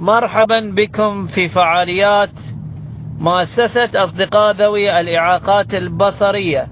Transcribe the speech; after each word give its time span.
مرحبا 0.00 0.60
بكم 0.76 1.26
في 1.26 1.48
فعاليات 1.48 2.30
مؤسسة 3.18 3.90
أصدقاء 3.96 4.52
ذوي 4.52 5.00
الإعاقات 5.00 5.74
البصرية. 5.74 6.68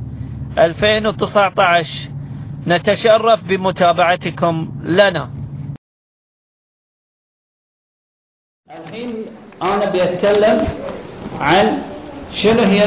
2019 0.59 2.09
نتشرف 2.67 3.45
بمتابعتكم 3.45 4.73
لنا. 4.83 5.31
الحين 8.71 9.15
أنا 9.63 9.85
بيتكلم 9.91 10.65
عن 11.41 11.83
شنو 12.35 12.63
هي 12.63 12.87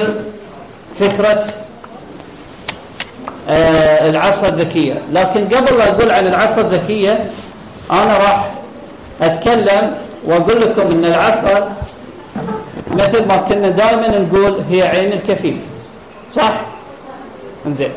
فكرة 0.95 1.43
آه، 3.49 4.09
العصا 4.09 4.47
الذكية. 4.47 5.01
لكن 5.11 5.45
قبل 5.47 5.77
لا 5.77 5.91
أقول 5.91 6.11
عن 6.11 6.27
العصا 6.27 6.61
الذكية 6.61 7.31
أنا 7.91 8.17
راح 8.17 8.55
أتكلم 9.21 10.10
وأقول 10.25 10.61
لكم 10.61 10.81
أن 10.91 11.05
العصا 11.05 11.71
مثل 12.91 13.27
ما 13.27 13.37
كنا 13.37 13.69
دائما 13.69 14.07
نقول 14.07 14.61
هي 14.69 14.81
عين 14.83 15.13
الكفيف 15.13 15.55
صح؟ 16.31 16.61
زين 17.67 17.91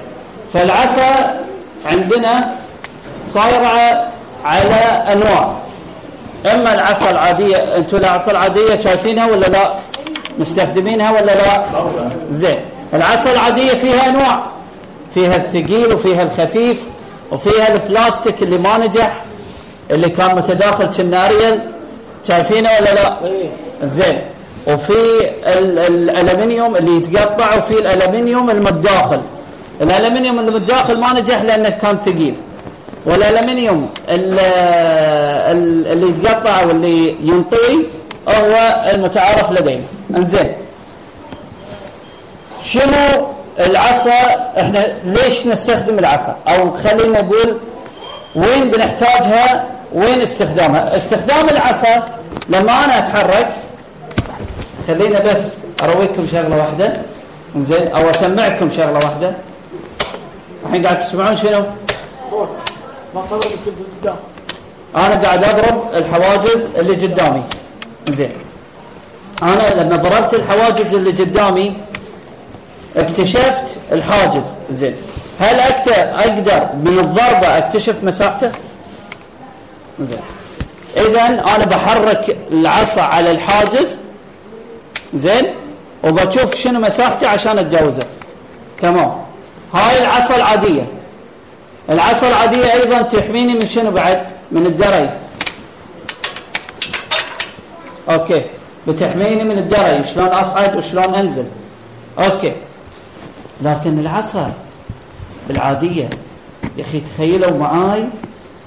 فالعصا 0.54 1.34
عندنا 1.86 2.52
صايرة 3.26 4.06
على 4.44 4.74
أنواع 5.12 5.52
إما 6.52 6.74
العصا 6.74 7.10
العادية 7.10 7.56
أنتم 7.56 7.96
العصا 7.96 8.30
العادية 8.30 8.80
شايفينها 8.80 9.26
ولا 9.26 9.46
لا؟ 9.46 9.72
مستخدمينها 10.38 11.10
ولا 11.10 11.32
لا؟ 11.32 11.62
زين 12.32 12.54
العصا 12.94 13.32
العادية 13.32 13.70
فيها 13.72 14.08
أنواع 14.08 14.42
فيها 15.14 15.36
الثقيل 15.36 15.92
وفيها 15.94 16.22
الخفيف 16.22 16.76
وفيها 17.32 17.74
البلاستيك 17.74 18.42
اللي 18.42 18.58
ما 18.58 18.78
نجح 18.78 19.20
اللي 19.90 20.08
كان 20.08 20.36
متداخل 20.36 20.86
كناريال 20.86 21.60
شايفينه 22.28 22.70
ولا 22.80 22.94
لا؟ 22.94 23.16
زين. 23.84 24.18
وفي 24.66 25.30
الألمنيوم 25.46 26.76
اللي 26.76 26.96
يتقطع 26.96 27.58
وفي 27.58 27.78
الألمنيوم 27.78 28.50
المتداخل. 28.50 29.20
الألمنيوم 29.80 30.38
المتداخل 30.38 31.00
ما 31.00 31.12
نجح 31.12 31.42
لأنه 31.42 31.68
كان 31.68 31.98
ثقيل. 32.06 32.34
والألمنيوم 33.06 33.90
اللي 34.08 36.08
يتقطع 36.08 36.66
واللي 36.66 37.16
ينطوي 37.22 37.86
هو 38.28 38.76
المتعارف 38.92 39.52
لدينا. 39.52 39.82
انزين. 40.16 40.52
شنو 42.64 43.26
العصا؟ 43.60 44.50
إحنا 44.60 44.86
ليش 45.04 45.46
نستخدم 45.46 45.98
العصا؟ 45.98 46.36
أو 46.48 46.70
خلينا 46.84 47.22
نقول 47.22 47.56
وين 48.34 48.70
بنحتاجها 48.70 49.64
وين 49.94 50.22
استخدامها؟ 50.22 50.96
استخدام 50.96 51.48
العصا 51.48 52.04
لما 52.48 52.84
أنا 52.84 52.98
أتحرك 52.98 53.48
خلينا 54.88 55.20
بس 55.20 55.54
أرويكم 55.82 56.26
شغلة 56.32 56.56
واحدة. 56.56 56.92
زين 57.56 57.88
أو 57.88 58.10
أسمعكم 58.10 58.70
شغلة 58.76 58.92
واحدة. 58.92 59.32
الحين 60.66 60.86
قاعد 60.86 60.98
تسمعون 60.98 61.36
شنو؟ 61.36 61.64
أنا 64.96 65.14
قاعد 65.14 65.44
أضرب 65.44 65.94
الحواجز 65.94 66.66
اللي 66.78 67.06
قدامي. 67.06 67.42
زين 68.08 68.32
أنا 69.42 69.82
لما 69.82 69.96
ضربت 69.96 70.34
الحواجز 70.34 70.94
اللي 70.94 71.10
قدامي 71.10 71.76
اكتشفت 72.96 73.76
الحاجز. 73.92 74.44
زين 74.72 74.96
هل 75.40 75.60
أقدر 75.60 76.68
من 76.84 76.98
الضربة 76.98 77.58
أكتشف 77.58 77.94
مساحته؟ 78.02 78.50
زين. 80.00 80.18
اذا 80.96 81.22
أنا 81.26 81.64
بحرك 81.64 82.36
العصا 82.50 83.00
على 83.00 83.30
الحاجز 83.30 84.00
زين؟ 85.14 85.54
وبشوف 86.04 86.54
شنو 86.54 86.80
مساحته 86.80 87.28
عشان 87.28 87.58
أتجاوزه. 87.58 88.02
تمام. 88.82 89.12
هاي 89.74 89.98
العصا 89.98 90.36
العادية. 90.36 90.86
العصا 91.90 92.28
العادية 92.28 92.72
أيضا 92.72 93.02
تحميني 93.02 93.54
من 93.54 93.68
شنو 93.68 93.90
بعد؟ 93.90 94.26
من 94.52 94.66
الدري. 94.66 95.10
okay. 98.10 98.42
بتحميني 98.88 99.44
من 99.44 99.58
الدري 99.58 100.04
شلون 100.14 100.28
أصعد 100.28 100.76
وشلون 100.76 101.14
أنزل. 101.14 101.44
okay. 102.18 102.52
لكن 103.62 103.98
العصا 103.98 104.52
العادية 105.50 106.10
يا 106.76 106.84
أخي 106.84 107.00
تخيلوا 107.00 107.58
معاي 107.58 108.04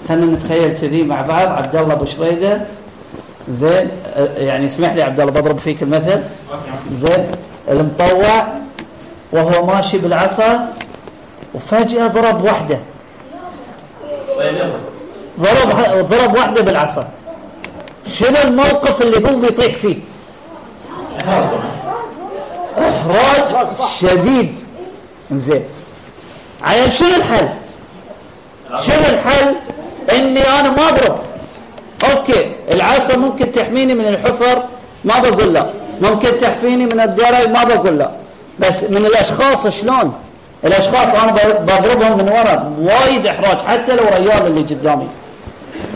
خلينا 0.09 0.25
نتخيل 0.25 0.75
كذي 0.75 1.03
مع 1.03 1.21
بعض 1.21 1.47
عبد 1.47 1.75
الله 1.75 1.93
أبو 1.93 2.05
شريدة. 2.05 2.61
زين 3.49 3.89
يعني 4.37 4.65
اسمح 4.65 4.93
لي 4.93 5.01
عبد 5.01 5.19
الله 5.19 5.31
بضرب 5.31 5.59
فيك 5.59 5.83
المثل. 5.83 6.21
زين 7.01 7.31
المطوع 7.69 8.47
وهو 9.31 9.65
ماشي 9.65 9.97
بالعصا 9.97 10.73
وفجأة 11.53 12.07
ضرب 12.07 12.43
واحدة 12.43 12.79
ضرب 15.39 16.09
ضرب 16.09 16.35
واحدة 16.35 16.61
بالعصا. 16.61 17.07
شنو 18.07 18.41
الموقف 18.43 19.01
اللي 19.01 19.29
هو 19.29 19.35
بيطيح 19.39 19.75
فيه؟ 19.75 19.95
إحراج 22.79 23.67
شديد. 23.99 24.59
زين. 25.31 25.63
عيل 26.63 26.93
شنو 26.93 27.09
الحل؟ 27.09 27.49
شنو 28.81 29.05
الحل؟ 29.09 29.55
إني 30.11 30.41
أنا 30.59 30.69
ما 30.69 30.89
أضرب. 30.89 31.17
أوكي 32.11 32.51
العصا 32.73 33.17
ممكن 33.17 33.51
تحميني 33.51 33.93
من 33.93 34.07
الحفر 34.07 34.63
ما 35.05 35.19
بقول 35.19 35.53
لا. 35.53 35.65
ممكن 36.01 36.37
تحفيني 36.37 36.85
من 36.85 36.99
الدري 36.99 37.47
ما 37.47 37.63
بقول 37.63 37.97
لا. 37.97 38.11
بس 38.59 38.83
من 38.83 39.05
الأشخاص 39.05 39.67
شلون؟ 39.67 40.13
الأشخاص 40.65 41.23
أنا 41.23 41.31
بضربهم 41.59 42.17
من 42.17 42.29
ورا. 42.29 42.73
وايد 42.79 43.25
إحراج 43.25 43.57
حتى 43.59 43.95
لو 43.95 44.03
ريال 44.03 44.47
اللي 44.47 44.61
قدامي. 44.61 45.07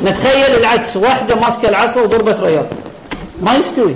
نتخيل 0.06 0.56
العكس 0.58 0.98
واحدة 0.98 1.36
ماسكة 1.36 1.70
العصا 1.70 2.02
وضربت 2.02 2.40
ريال. 2.40 2.66
ما 3.42 3.56
يستوي. 3.56 3.96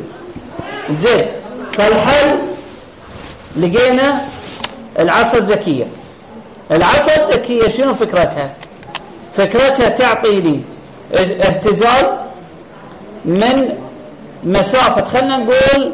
زين. 0.92 1.26
فالحل 1.74 2.36
لقينا 3.58 4.22
العصا 5.00 5.38
الذكية. 5.38 5.88
العصا 6.72 7.12
الذكية 7.16 7.70
شنو 7.70 7.94
فكرتها؟ 7.94 8.50
فكرتها 9.38 9.90
تعطيني 9.90 10.62
اهتزاز 11.14 12.20
من 13.26 13.70
مسافة 14.44 15.06
خلنا 15.06 15.38
نقول 15.38 15.92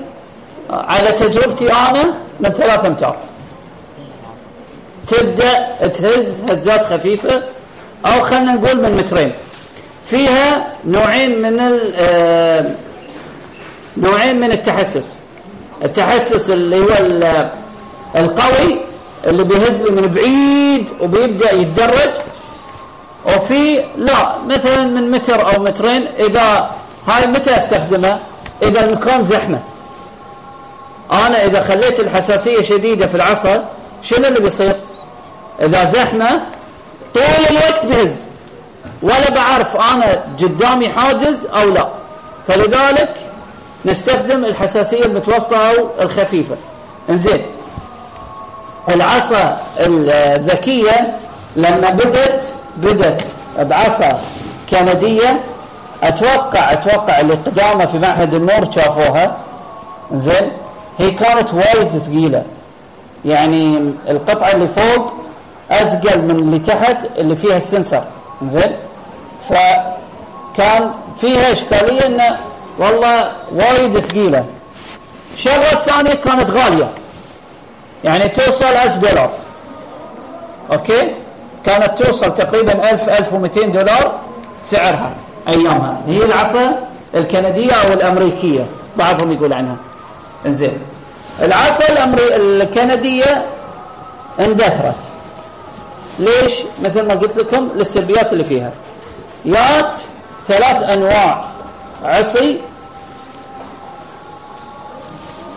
على 0.69 1.11
تجربتي 1.11 1.73
أنا 1.73 2.13
من 2.39 2.49
ثلاثة 2.49 2.87
أمتار. 2.87 3.15
تبدأ 5.07 5.67
تهز 5.87 6.39
هزات 6.49 6.85
خفيفة 6.85 7.43
أو 8.05 8.21
خلنا 8.21 8.53
نقول 8.53 8.77
من 8.77 8.91
مترين. 8.97 9.31
فيها 10.05 10.67
نوعين 10.85 11.41
من 11.41 11.59
آه، 11.95 12.65
نوعين 13.97 14.39
من 14.39 14.51
التحسس. 14.51 15.13
التحسس 15.85 16.49
اللي 16.49 16.79
هو 16.79 16.93
القوي 18.15 18.77
اللي 19.27 19.43
بيهز 19.43 19.81
لي 19.81 19.91
من 19.91 20.07
بعيد 20.07 20.85
وبيبدأ 21.01 21.53
يتدرج 21.53 22.11
وفي 23.25 23.83
لا 23.97 24.35
مثلا 24.47 24.83
من 24.83 25.11
متر 25.11 25.55
أو 25.55 25.63
مترين 25.63 26.07
إذا 26.19 26.71
هاي 27.07 27.27
متى 27.27 27.57
أستخدمها؟ 27.57 28.19
إذا 28.63 28.85
المكان 28.85 29.23
زحمة. 29.23 29.59
أنا 31.11 31.45
إذا 31.45 31.63
خليت 31.63 31.99
الحساسية 31.99 32.61
شديدة 32.61 33.07
في 33.07 33.15
العصا 33.15 33.65
شنو 34.01 34.27
اللي 34.27 34.39
بيصير؟ 34.39 34.75
إذا 35.61 35.85
زحمة 35.85 36.41
طول 37.15 37.45
الوقت 37.49 37.85
بهز. 37.85 38.17
ولا 39.01 39.29
بعرف 39.29 39.75
أنا 39.75 40.23
قدامي 40.39 40.89
حاجز 40.89 41.45
أو 41.45 41.69
لا. 41.69 41.87
فلذلك 42.47 43.15
نستخدم 43.85 44.45
الحساسية 44.45 45.05
المتوسطة 45.05 45.57
أو 45.57 45.87
الخفيفة. 46.01 46.55
إنزين. 47.09 47.41
العصا 48.89 49.57
الذكية 49.79 51.17
لما 51.55 51.89
بدت 51.89 52.53
بدت 52.77 53.21
بعصا 53.59 54.19
كندية. 54.69 55.39
أتوقع 56.03 56.71
أتوقع 56.71 57.19
اللي 57.19 57.33
قدامه 57.33 57.85
في 57.85 57.99
معهد 57.99 58.33
النور 58.33 58.71
شافوها. 58.75 59.37
زين؟ 60.13 60.51
هي 60.97 61.11
كانت 61.11 61.53
وايد 61.53 61.89
ثقيلة. 61.89 62.43
يعني 63.25 63.93
القطعة 64.09 64.51
اللي 64.51 64.67
فوق 64.67 65.13
أثقل 65.71 66.21
من 66.21 66.31
اللي 66.31 66.59
تحت 66.59 66.97
اللي 67.17 67.35
فيها 67.35 67.57
السنسر. 67.57 68.03
زين؟ 68.45 68.75
فكان 69.49 70.91
فيها 71.21 71.53
إشكالية 71.53 72.05
إنه 72.05 72.37
والله 72.79 73.31
وايد 73.51 73.99
ثقيلة. 73.99 74.45
الشغلة 75.33 75.71
الثانية 75.71 76.13
كانت 76.13 76.49
غالية. 76.51 76.89
يعني 78.03 78.29
توصل 78.29 78.65
ألف 78.65 78.97
دولار. 78.97 79.29
okay؟ 80.71 81.11
كانت 81.65 82.03
توصل 82.03 82.33
تقريبا 82.33 82.91
1000 82.91 83.09
1200 83.09 83.65
دولار 83.65 84.19
سعرها 84.63 85.15
أيامها. 85.47 86.01
هي 86.07 86.23
العصا 86.23 86.79
الكندية 87.15 87.73
أو 87.73 87.93
الأمريكية 87.93 88.65
بعضهم 88.97 89.31
يقول 89.31 89.53
عنها. 89.53 89.75
إنزين. 90.45 90.79
العصا. 91.41 91.85
الكندية 92.35 93.45
اندثرت. 94.39 94.95
ليش؟ 96.19 96.53
مثل 96.83 97.07
ما 97.07 97.13
قلت 97.13 97.37
لكم 97.37 97.69
للسلبيات 97.75 98.33
اللي 98.33 98.43
فيها. 98.43 98.71
يات 99.45 99.91
ثلاث 100.47 100.83
أنواع. 100.89 101.45
عصي. 102.03 102.57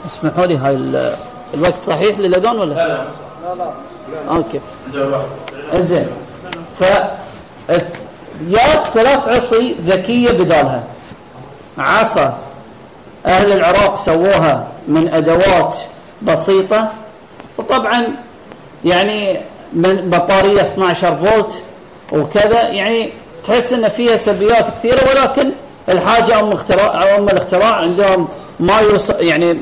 اسمحوا 0.07 0.47
لي 0.47 0.57
هاي 0.57 0.75
الوقت 1.55 1.83
صحيح 1.83 2.19
للأذان 2.19 2.59
ولا؟ 2.59 2.75
لا 2.75 3.05
لا 3.43 3.55
لا 3.55 3.73
أوكي. 4.37 4.61
زين. 5.81 6.07
ف 6.81 6.85
يات 8.49 8.87
ثلاث 8.95 9.29
عصي 9.29 9.77
ذكية 9.87 10.31
بدالها. 10.31 10.83
عصا 11.79 12.39
أهل 13.27 13.53
العراق 13.53 13.97
سووها 13.97 14.67
من 14.89 15.15
أدوات 15.15 15.77
بسيطة. 16.23 16.89
وطبعا 17.59 18.07
يعني 18.85 19.41
من 19.73 20.11
بطارية 20.11 20.63
12 20.63 21.17
فولت 21.17 21.63
وكذا. 22.13 22.63
يعني 22.63 23.11
تحس 23.45 23.73
إن 23.73 23.89
فيها 23.89 24.17
سلبيات 24.17 24.67
كثيرة 24.69 25.11
ولكن 25.11 25.51
الحاجة 25.89 26.41
أم 26.41 26.53
اختراع 26.53 27.17
أم 27.17 27.29
الاختراع. 27.29 27.75
عندهم 27.75 28.29
ما 28.61 28.75
يعني 29.21 29.59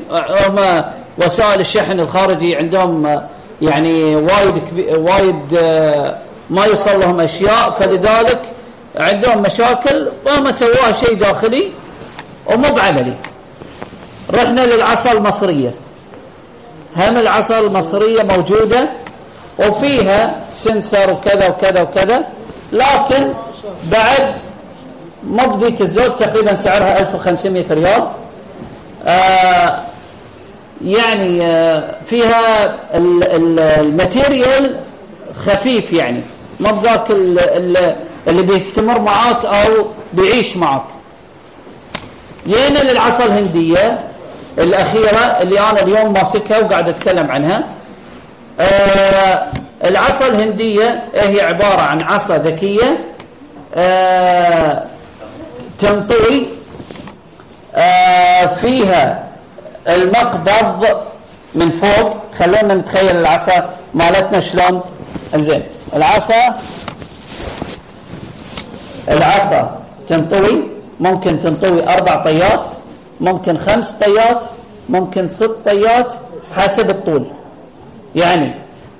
هم 0.47 0.83
وسائل 1.17 1.59
الشحن 1.59 1.99
الخارجي 1.99 2.55
عندهم 2.55 3.21
يعني 3.61 4.15
وايد 4.15 4.61
وايد 4.97 5.57
آه، 5.57 6.17
ما 6.49 6.65
يوصل 6.65 6.99
لهم 6.99 7.19
أشياء 7.19 7.71
فلذلك 7.79 8.39
عندهم 8.95 9.41
مشاكل 9.41 10.07
فما 10.25 10.51
سووها 10.51 10.91
شيء 10.91 11.13
داخلي 11.13 11.71
ومو 12.45 12.71
بعملي. 12.75 13.13
رحنا 14.33 14.61
للعصا 14.61 15.11
المصرية. 15.11 15.71
هم 16.97 17.17
العصا 17.17 17.59
المصرية 17.59 18.23
موجودة 18.23 18.89
وفيها 19.59 20.35
سنسر 20.51 21.13
وكذا 21.13 21.47
وكذا 21.47 21.81
وكذا 21.81 22.23
لكن 22.71 23.33
بعد 23.91 24.33
مو 25.23 25.47
بذيك 25.47 25.81
الزود 25.81 26.15
تقريبا 26.15 26.55
سعرها 26.55 26.99
1500 26.99 27.65
ريال. 27.73 28.07
آه 29.05 29.92
يعني 30.85 31.45
آه 31.45 31.95
فيها 32.05 32.75
الماتيريال 33.81 34.79
خفيف 35.45 35.93
يعني. 35.93 36.21
ما 36.59 36.71
بذاك 36.71 37.11
اللي 38.27 38.41
بيستمر 38.43 38.99
معاك 38.99 39.45
أو 39.45 39.85
بيعيش 40.13 40.57
معاك. 40.57 40.83
جينا 42.47 42.79
للعصا 42.79 43.25
الهندية 43.25 43.99
الأخيرة 44.59 45.19
اللي 45.19 45.59
أنا 45.59 45.81
اليوم 45.81 46.13
ماسكها 46.13 46.59
وقاعد 46.59 46.89
أتكلم 46.89 47.31
عنها. 47.31 47.63
آه 48.59 49.43
العصا 49.85 50.27
الهندية 50.27 51.03
هي 51.15 51.41
عبارة 51.41 51.81
عن 51.81 52.01
عصا 52.01 52.37
ذكية. 52.37 52.97
آه 53.75 54.83
تنطوي. 55.79 56.45
فيها 58.61 59.23
المقبض 59.87 60.97
من 61.55 61.69
فوق. 61.71 62.17
خلونا 62.39 62.73
نتخيل 62.73 63.17
العصا 63.17 63.69
مالتنا 63.93 64.39
شلون. 64.39 64.81
زين 65.35 65.63
العصا 65.95 66.55
العصا 69.09 69.79
تنطوي 70.09 70.63
ممكن 70.99 71.39
تنطوي 71.39 71.87
أربع 71.87 72.15
طيات 72.23 72.67
ممكن 73.21 73.57
خمس 73.57 73.91
طيات 73.91 74.41
ممكن 74.89 75.27
ست 75.27 75.55
طيات 75.65 76.13
حسب 76.57 76.89
الطول. 76.89 77.25
يعني 78.15 78.51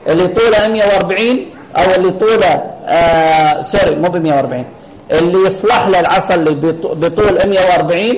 اللي 0.08 0.28
طوله 0.28 0.68
140 0.68 1.46
أو 1.78 1.92
اللي 1.96 2.12
طوله 2.12 2.62
آه 2.86 3.62
sorry 3.62 3.96
مو 3.96 4.10
ب 4.10 4.18
140 4.18 4.66
اللي 5.12 5.48
يصلح 5.48 5.88
له 5.88 6.00
العصا 6.00 6.34
اللي 6.36 6.52
بطول 6.84 7.50
140 7.50 8.00
آه 8.00 8.14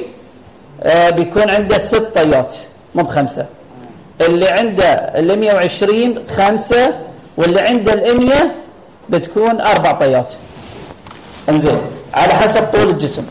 بيكون 1.09 1.49
عنده 1.49 1.77
ست 1.77 2.11
طيات 2.15 2.55
مو 2.95 3.03
بخمسة. 3.03 3.45
اللي 4.21 4.47
عنده 4.49 4.85
ال 4.89 5.39
120 5.39 6.23
خمسة 6.37 6.93
واللي 7.37 7.61
عنده 7.61 7.93
ال 7.93 8.25
100 8.27 8.35
بتكون 9.09 9.61
أربع 9.61 9.91
طيات. 9.91 10.33
انزين 11.49 11.81
على 12.13 12.33
حسب 12.33 12.63
طول 12.63 12.89
الجسم. 12.89 13.25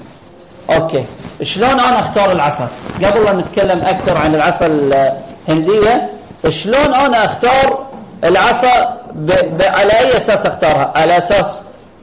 okay. 0.71 1.05
شلون 1.43 1.71
أنا 1.71 2.01
أختار 2.01 2.33
العصا 2.33 2.69
قبل 3.05 3.25
لا 3.25 3.33
نتكلم 3.33 3.81
أكثر 3.81 4.17
عن 4.17 4.35
العصا 4.35 4.67
الهندية 4.67 6.11
شلون 6.49 6.95
أنا 6.95 7.25
أختار 7.25 7.87
العصا 8.25 9.01
ب... 9.15 9.27
ب... 9.27 9.63
على 9.63 9.93
أي 9.93 10.17
أساس 10.17 10.47
أختارها؟ 10.47 10.93
على 10.97 11.19
أساس 11.19 11.63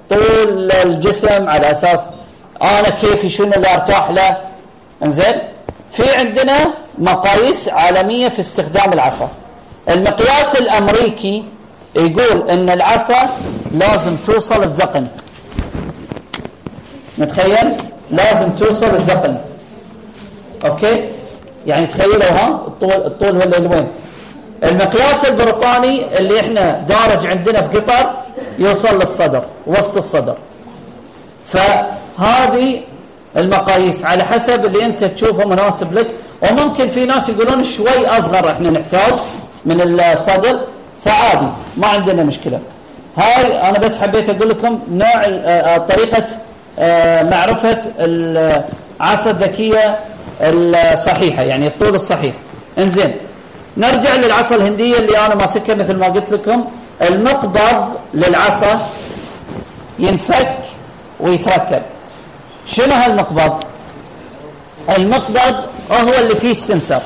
طول 0.09 0.71
الجسم 0.71 1.49
على 1.49 1.71
أساس 1.71 2.13
أنا 2.61 2.89
كيفي 3.01 3.29
شنو 3.29 3.51
اللي 3.53 3.73
أرتاح 3.73 4.09
له؟ 4.09 4.37
إنزين 5.03 5.33
في 5.91 6.15
عندنا 6.15 6.73
مقاييس 6.97 7.69
عالمية 7.69 8.29
في 8.29 8.39
استخدام 8.39 8.93
العصا. 8.93 9.29
المقياس 9.89 10.55
الأمريكي 10.55 11.43
يقول 11.95 12.49
إن 12.49 12.69
العصا 12.69 13.29
لازم 13.71 14.15
توصل 14.27 14.63
الذقن 14.63 15.07
نتخيل 17.19 17.71
لازم 18.11 18.49
توصل 18.49 18.85
الذقن 18.85 19.37
okay؟ 20.65 21.09
يعني 21.67 21.87
تخيلوا 21.87 22.23
ها 22.23 22.47
الطول 22.67 22.91
الطول 22.91 23.35
ولا 23.35 23.57
الوين 23.57 23.87
المقياس 24.63 25.25
البريطاني 25.25 26.17
اللي 26.19 26.39
إحنا 26.39 26.85
دارج 26.89 27.25
عندنا 27.25 27.61
في 27.67 27.77
قطر 27.79 28.11
يوصل 28.59 28.99
للصدر 28.99 29.43
وسط 29.67 29.97
الصدر. 29.97 30.35
فهذه 31.53 32.81
المقاييس 33.37 34.05
على 34.05 34.23
حسب 34.23 34.65
اللي 34.65 34.85
انت 34.85 35.03
تشوفه 35.03 35.45
مناسب 35.47 35.93
لك. 35.93 36.07
وممكن 36.41 36.89
في 36.89 37.05
ناس 37.05 37.29
يقولون 37.29 37.63
شوي 37.63 38.07
أصغر 38.07 38.51
إحنا 38.51 38.69
نحتاج 38.69 39.13
من 39.65 39.81
الصدر. 39.81 40.59
فعادي 41.05 41.47
ما 41.77 41.87
عندنا 41.87 42.23
مشكلة. 42.23 42.59
هاي 43.17 43.69
أنا 43.69 43.79
بس 43.79 43.97
حبيت 43.97 44.29
أقول 44.29 44.49
لكم 44.49 44.79
نوع 44.91 45.23
آه، 45.25 45.77
طريقة 45.77 46.25
آه، 46.79 47.23
معرفة 47.23 47.79
العصا 47.99 49.29
الذكية 49.31 49.99
الصحيحة 50.41 51.43
يعني 51.43 51.67
الطول 51.67 51.95
الصحيح. 51.95 52.33
إنزين 52.77 53.15
نرجع 53.77 54.15
للعصا 54.15 54.55
الهندية 54.55 54.97
اللي 54.97 55.17
أنا 55.25 55.35
ماسكها 55.35 55.75
مثل 55.75 55.95
ما 55.95 56.05
قلت 56.07 56.31
لكم. 56.31 56.65
المقبض 57.09 57.85
للعصا 58.13 58.79
ينفك 59.99 60.57
ويتركب. 61.19 61.81
شنو 62.71 62.93
هالمقبض؟ 62.93 63.63
المقبض 64.97 65.55
هو 65.91 66.13
اللي 66.19 66.35
فيه 66.35 66.51
السنسر. 66.51 67.01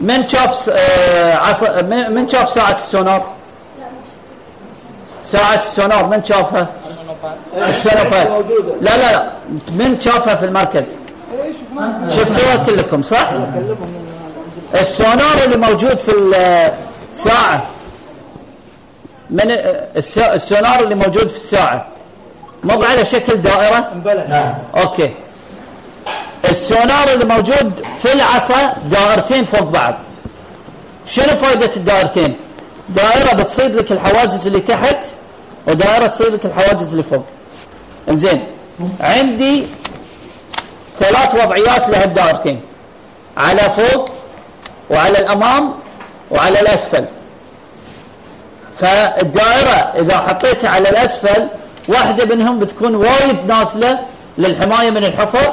من 0.00 0.28
شاف 0.28 0.70
آه، 0.70 1.34
عصا 1.34 1.82
من 2.08 2.28
شاف 2.28 2.50
ساعة 2.50 2.74
السونار؟ 2.74 3.24
ساعة 5.22 5.58
السونار 5.58 6.06
من 6.06 6.24
شافها؟ 6.24 6.66
السلفات 7.56 8.28
لا 8.80 8.96
لا 8.96 9.12
لا. 9.12 9.30
من 9.70 10.00
شافها 10.00 10.34
في 10.34 10.44
المركز. 10.44 10.96
شفتوها 12.10 12.56
كلكم 12.56 13.02
صح؟ 13.02 13.30
السونار 14.74 15.44
اللي 15.44 15.56
موجود 15.56 15.98
في 15.98 16.12
الساعة. 17.10 17.62
من 19.30 19.50
السونار 19.96 20.80
اللي 20.80 20.94
موجود 20.94 21.28
في 21.28 21.36
الساعة. 21.36 21.86
مو 22.64 22.82
على 22.82 23.04
شكل 23.04 23.36
دائرة؟ 23.36 23.92
أوكي. 24.76 25.14
السونار 26.50 27.12
اللي 27.12 27.24
موجود 27.24 27.86
في 28.02 28.12
العصا 28.12 28.74
دائرتين 28.84 29.44
فوق 29.44 29.62
بعض. 29.62 29.94
شنو 31.06 31.36
فائدة 31.36 31.70
الدائرتين؟ 31.76 32.36
دائرة 32.88 33.34
بتصيد 33.34 33.76
لك 33.76 33.92
الحواجز 33.92 34.46
اللي 34.46 34.60
تحت 34.60 35.04
ودائرة 35.66 36.06
تصير 36.06 36.32
لك 36.32 36.44
الحواجز 36.46 36.90
اللي 36.90 37.02
فوق. 37.02 37.24
إنزين. 38.08 38.46
عندي 39.00 39.66
ثلاث 41.00 41.34
وضعيات 41.34 41.88
لهالدائرتين 41.88 42.60
على 43.36 43.62
فوق 43.62 44.10
وعلى 44.90 45.18
الأمام 45.18 45.74
وعلى 46.30 46.60
الأسفل. 46.60 47.04
فالدائرة 48.80 49.92
إذا 49.98 50.18
حطيتها 50.18 50.70
على 50.70 50.88
الأسفل 50.88 51.48
واحدة 51.88 52.34
منهم 52.34 52.58
بتكون 52.58 52.94
وايد 52.94 53.36
نازلة 53.48 53.98
للحماية 54.38 54.90
من 54.90 55.04
الحفر 55.04 55.52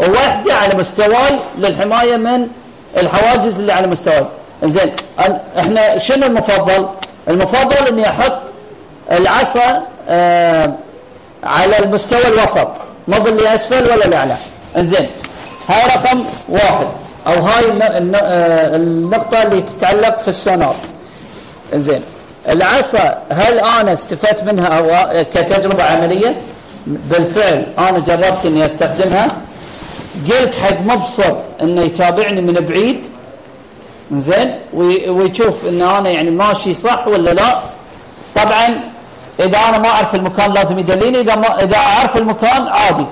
وواحدة 0.00 0.54
على 0.54 0.74
مستواي 0.78 1.38
للحماية 1.58 2.16
من 2.16 2.48
الحواجز 2.96 3.58
اللي 3.60 3.72
على 3.72 3.86
مستواي. 3.86 4.26
زين 4.64 4.92
إحنا 5.58 5.98
شنو 5.98 6.26
المفضل؟ 6.26 6.88
المفضل 7.28 7.86
إني 7.88 8.08
أحط 8.08 8.38
العصا 9.12 9.82
آه 10.08 10.74
على 11.44 11.78
المستوى 11.78 12.26
الوسط 12.26 12.68
مو 13.08 13.20
باللي 13.20 13.54
أسفل 13.54 13.92
ولا 13.92 14.04
الاعلى 14.06 14.36
إنزين 14.76 15.06
هاي 15.68 15.86
رقم 15.86 16.24
واحد. 16.48 16.86
أو 17.26 17.32
هاي 17.32 17.64
آه، 17.82 18.76
النقطة 18.76 19.42
اللي 19.42 19.62
تتعلق 19.62 20.20
في 20.20 20.28
السونار. 20.28 20.74
إنزين. 21.74 22.02
العصا 22.48 23.18
هل 23.30 23.58
أنا 23.58 23.92
استفدت 23.92 24.42
منها 24.44 24.66
أو 24.66 25.24
كتجربة 25.34 25.84
عملية؟ 25.84 26.34
بالفعل 26.86 27.66
أنا 27.78 27.98
جربت 27.98 28.38
إني 28.44 28.66
أستخدمها. 28.66 29.28
قلت 30.30 30.54
حق 30.54 30.80
مبصر 30.80 31.32
إنه 31.62 31.82
يتابعني 31.82 32.40
من 32.40 32.52
بعيد. 32.52 33.00
زين؟ 34.12 34.54
ويشوف 35.08 35.54
إن 35.68 35.82
أنا 35.82 36.10
يعني 36.10 36.30
ماشي 36.30 36.74
صح 36.74 37.06
ولا 37.06 37.30
لا. 37.30 37.58
طبعا 38.36 38.80
إذا 39.40 39.58
أنا 39.68 39.78
ما 39.78 39.88
أعرف 39.88 40.14
المكان 40.14 40.52
لازم 40.52 40.78
يدليني. 40.78 41.20
إذا 41.20 41.36
ما 41.36 41.62
إذا 41.62 41.76
أعرف 41.76 42.16
المكان 42.16 42.68
عادي. 42.68 43.06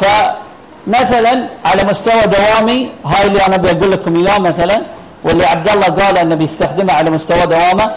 فمثلا 0.00 1.46
على 1.64 1.84
مستوى 1.84 2.22
دوامي 2.22 2.88
هاي 3.06 3.26
اللي 3.26 3.46
أنا 3.46 3.56
بقول 3.56 3.90
لكم 3.92 4.16
إياه 4.16 4.38
مثلا. 4.38 4.82
واللي 5.24 5.44
عبد 5.46 5.68
الله 5.68 5.86
قال 5.86 6.18
انه 6.18 6.34
بيستخدمه 6.34 6.92
على 6.92 7.10
مستوى 7.10 7.46
دوامة 7.46 7.90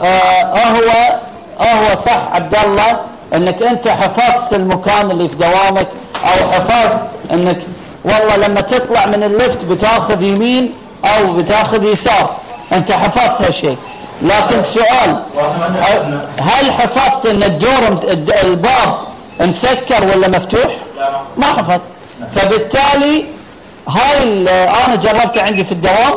آه, 0.00 0.04
آه 0.04 1.18
آه 1.60 1.90
هو 1.90 1.94
صح 1.94 2.28
عبد 2.32 2.54
الله 2.66 3.00
إنك 3.34 3.62
أنت 3.62 3.88
حفظت 3.88 4.52
المكان 4.52 5.10
اللي 5.10 5.28
في 5.28 5.36
دوامك 5.36 5.86
أو 6.24 6.50
حفظت 6.52 7.00
إنك 7.32 7.58
والله 8.04 8.36
لما 8.36 8.60
تطلع 8.60 9.06
من 9.06 9.22
اللفت 9.22 9.64
بتاخذ 9.64 10.22
يمين 10.22 10.74
أو 11.04 11.32
بتاخذ 11.32 11.84
يسار 11.84 12.30
أنت 12.72 12.92
حفظت 12.92 13.46
هالشيء. 13.46 13.76
لكن 14.22 14.62
سؤال 14.62 15.22
هل 16.40 16.72
حفظت 16.72 17.26
إن 17.26 17.42
الدور 17.42 17.98
الباب 18.44 18.94
مسكر 19.40 20.08
ولا 20.16 20.28
مفتوح؟ 20.28 20.76
ما 21.36 21.46
حفظت. 21.46 21.80
فبالتالي 22.36 23.24
هاي 23.88 24.42
أنا 24.86 24.96
جربته 24.96 25.42
عندي 25.42 25.64
في 25.64 25.72
الدوام؟ 25.72 26.14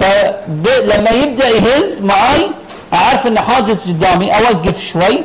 فلما 0.00 1.10
يبدأ 1.10 1.48
يهز 1.48 2.00
معي 2.00 2.50
أعرف 2.94 3.26
إن 3.26 3.38
حاجز 3.38 3.82
قدامي 3.82 4.30
أوقف 4.30 4.82
شوي. 4.92 5.24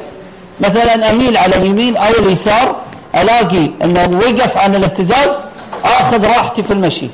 مثلا 0.60 1.10
أميل 1.10 1.38
على 1.38 1.55
اليمين 1.55 1.98
أو 1.98 2.12
اليسار 2.19 2.75
ألاقي 3.15 3.69
إنه 3.84 4.17
وقف 4.17 4.57
عن 4.57 4.75
الاهتزاز 4.75 5.39
آخذ 5.86 6.25
راحتي 6.25 6.63
في 6.63 6.72
المشي. 6.72 7.10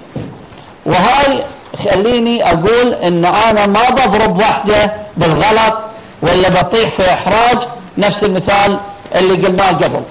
وهاي 0.86 1.44
خليني 1.86 2.52
أقول 2.52 2.94
إن 2.94 3.26
أنا 3.26 3.68
ما 3.68 3.90
بضرب 3.90 4.38
واحدة 4.38 4.94
بالغلط 5.18 5.74
ولا 6.22 6.50
بطيح 6.50 6.90
في 6.90 7.14
إحراج 7.14 7.58
نفس 7.98 8.24
المثال 8.24 8.78
اللي 9.16 9.48
قلناه 9.48 9.72
قبل. 9.72 10.02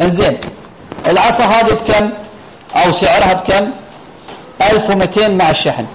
إنزين 0.00 0.38
العصا 1.06 1.44
هذه 1.44 1.72
بكم؟ 1.72 2.10
أو 2.76 2.92
سعرها 2.92 3.32
بكم؟ 3.32 3.70
1200 4.72 5.28
مع 5.28 5.50
الشحن. 5.50 5.86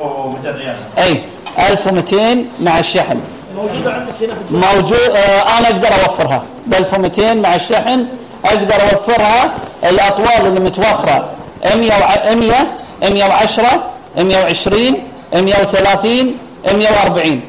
1200 0.00 0.50
ريال. 0.58 0.76
اي 0.98 1.22
1200 1.70 2.44
مع 2.60 2.78
الشحن. 2.78 3.20
موجودة 3.56 3.92
عندك 3.92 4.12
هنا 4.20 4.34
موجود 4.74 4.92
آه 5.16 5.58
أنا 5.58 5.66
أقدر 5.68 5.88
أوفرها. 5.88 6.42
ب 6.66 6.74
1200 6.74 7.34
مع 7.34 7.54
الشحن 7.54 8.06
أقدر 8.44 8.74
أوفرها 8.92 9.50
الأطوال 9.84 10.46
اللي 10.46 10.60
متوفرة. 10.60 11.30
100 11.74 12.34
100 12.34 12.66
110 13.10 13.84
120 14.16 15.02
130 15.32 16.36
140 16.72 17.40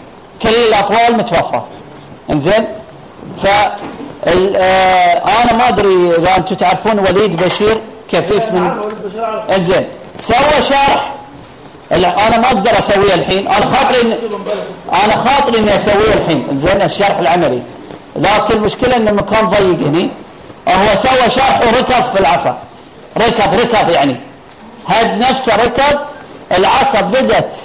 كل 0.41 0.49
الأطوال 0.69 1.17
متوفرة. 1.17 1.65
إنزين؟ 2.29 2.67
ف 3.43 3.47
أنا 4.27 5.53
ما 5.53 5.67
أدري 5.67 6.15
إذا 6.17 6.37
أنتم 6.37 6.55
تعرفون 6.55 6.99
وليد 6.99 7.43
بشير 7.43 7.81
كفيف 8.11 8.51
من 8.51 8.71
إنزين 9.55 9.87
سوى 10.17 10.61
شرح 10.61 11.13
أنا 11.91 12.37
ما 12.37 12.47
أقدر 12.47 12.79
أسويه 12.79 13.13
الحين. 13.13 13.47
أنا 13.47 13.65
خاطري 13.65 14.17
أنا 15.05 15.15
خاطري 15.15 15.59
إني 15.59 15.75
أسويه 15.75 16.13
الحين. 16.13 16.47
زين 16.53 16.81
الشرح 16.81 17.17
العملي. 17.19 17.61
لكن 18.15 18.55
المشكلة 18.55 18.95
إن 18.95 19.07
المكان 19.07 19.49
ضيق 19.49 19.87
هني. 19.87 20.09
هو 20.67 20.95
سوى 20.95 21.29
شرح 21.29 21.61
وركض 21.61 22.03
في 22.13 22.19
العصا. 22.19 22.57
ركض 23.17 23.59
ركض 23.59 23.89
يعني. 23.91 24.15
هد 24.87 25.17
نفسه 25.17 25.55
ركض 25.55 25.99
العصا 26.57 27.01
بدت 27.01 27.55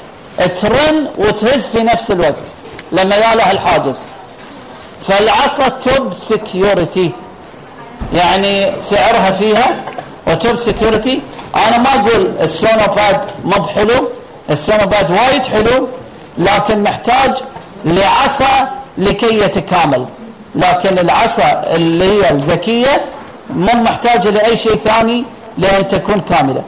ترن 0.60 1.06
وتهز 1.18 1.66
في 1.66 1.82
نفس 1.82 2.10
الوقت. 2.10 2.52
لما 2.92 3.16
ياله 3.16 3.50
الحاجز. 3.50 3.96
فالعصا 5.08 5.68
top 5.68 6.14
security 6.14 7.10
يعني 8.14 8.80
سعرها 8.80 9.30
فيها 9.30 9.74
و 10.26 10.34
top 10.34 10.56
security 10.56 11.20
أنا 11.68 11.78
ما 11.78 11.88
أقول 11.94 12.32
السونوباد 12.40 13.20
ما 13.44 13.58
بحلو 13.58 14.08
السونوباد 14.50 15.10
وايد 15.10 15.42
حلو 15.46 15.88
لكن 16.38 16.82
محتاج 16.82 17.36
لعصا 17.84 18.68
لكي 18.98 19.38
يتكامل 19.44 20.06
لكن 20.54 20.98
العصا 20.98 21.62
اللي 21.66 22.04
هي 22.04 22.30
الذكية 22.30 23.04
مو 23.50 23.82
محتاجة 23.82 24.30
لأي 24.30 24.56
شيء 24.56 24.76
ثاني 24.84 25.24
لأن 25.58 25.88
تكون 25.88 26.20
كاملة. 26.30 26.62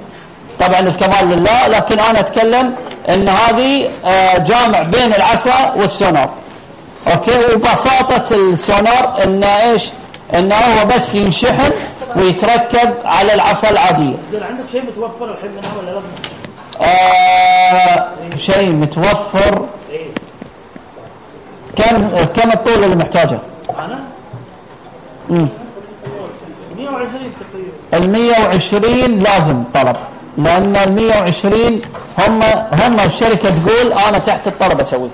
طبعا 0.61 0.81
الكمال 0.81 1.29
لله 1.29 1.69
لكن 1.69 2.01
أنا 2.01 2.21
أتكلم 2.21 2.75
أن 3.09 3.29
هذه 3.29 3.89
آه، 4.05 4.39
جامع 4.39 4.83
بين 4.83 5.15
العصا 5.15 5.75
والسونار 5.77 6.31
أوكي؟ 7.13 7.55
وبساطة 7.55 8.37
السونار 8.37 9.23
أنه 9.25 9.47
إيش؟ 9.47 9.91
أنه 10.35 10.55
هو 10.55 10.87
بس 10.97 11.15
ينشحن 11.15 11.71
ويتركب 12.17 12.95
على 13.05 13.35
العصا 13.35 13.71
العادية. 13.71 14.17
عندك 14.33 14.65
شيء 14.73 14.83
متوفر 14.83 15.31
الحين 15.35 15.51
منها 15.51 15.73
ولا 15.79 15.91
لازم 15.91 16.07
آه 16.81 18.09
شيء 18.37 18.73
متوفر؟ 18.73 19.67
كم 21.77 22.09
كم 22.27 22.51
الطول 22.51 22.85
اللي 22.85 22.97
محتاجه؟ 22.97 23.39
أنا؟ 23.79 24.05
امم 25.31 25.49
120 26.77 27.31
تقريبا. 27.41 28.05
ال 28.07 28.13
120 28.13 29.19
لازم 29.19 29.63
طلب 29.75 29.97
لأن 30.39 30.77
ال 30.77 30.93
120 30.95 31.81
هم 32.19 32.43
هم 32.73 33.01
الشركة 33.07 33.51
تقول 33.51 33.93
أنا 33.93 34.19
تحت 34.19 34.47
الطلب 34.49 34.81
أسوي 34.81 35.09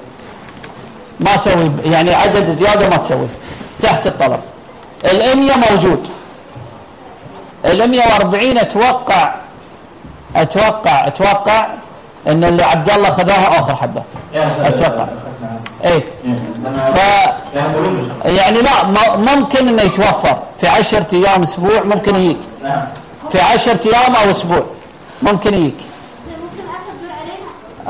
ما 1.20 1.34
أسوي 1.34 1.70
يعني 1.84 2.14
عدد 2.14 2.50
زيادة 2.50 2.88
ما 2.88 2.96
تسوي 2.96 3.28
تحت 3.82 4.06
الطلب. 4.06 4.40
ال 5.04 5.38
100 5.38 5.52
موجود. 5.70 6.08
ال 7.64 7.90
140 7.90 8.58
أتوقع 8.58 9.34
أتوقع 10.36 11.06
أتوقع 11.06 11.66
إن 12.28 12.44
اللي 12.44 12.62
عبد 12.62 12.90
الله 12.90 13.10
خذاها 13.10 13.58
آخر 13.58 13.76
حبة. 13.76 14.02
أتوقع. 14.64 15.06
إيه. 15.84 16.04
ف 16.94 16.98
يعني 18.24 18.58
لا 18.60 18.84
ممكن 19.16 19.68
إنه 19.68 19.82
يتوفر 19.82 20.38
في 20.60 20.68
10 20.68 21.06
أيام 21.12 21.42
أسبوع 21.42 21.82
ممكن 21.82 22.16
يجيك. 22.16 22.38
في 23.32 23.40
10 23.40 23.80
أيام 23.86 24.16
أو 24.16 24.30
أسبوع 24.30 24.62
ممكن 25.22 25.54
يجيك. 25.54 25.76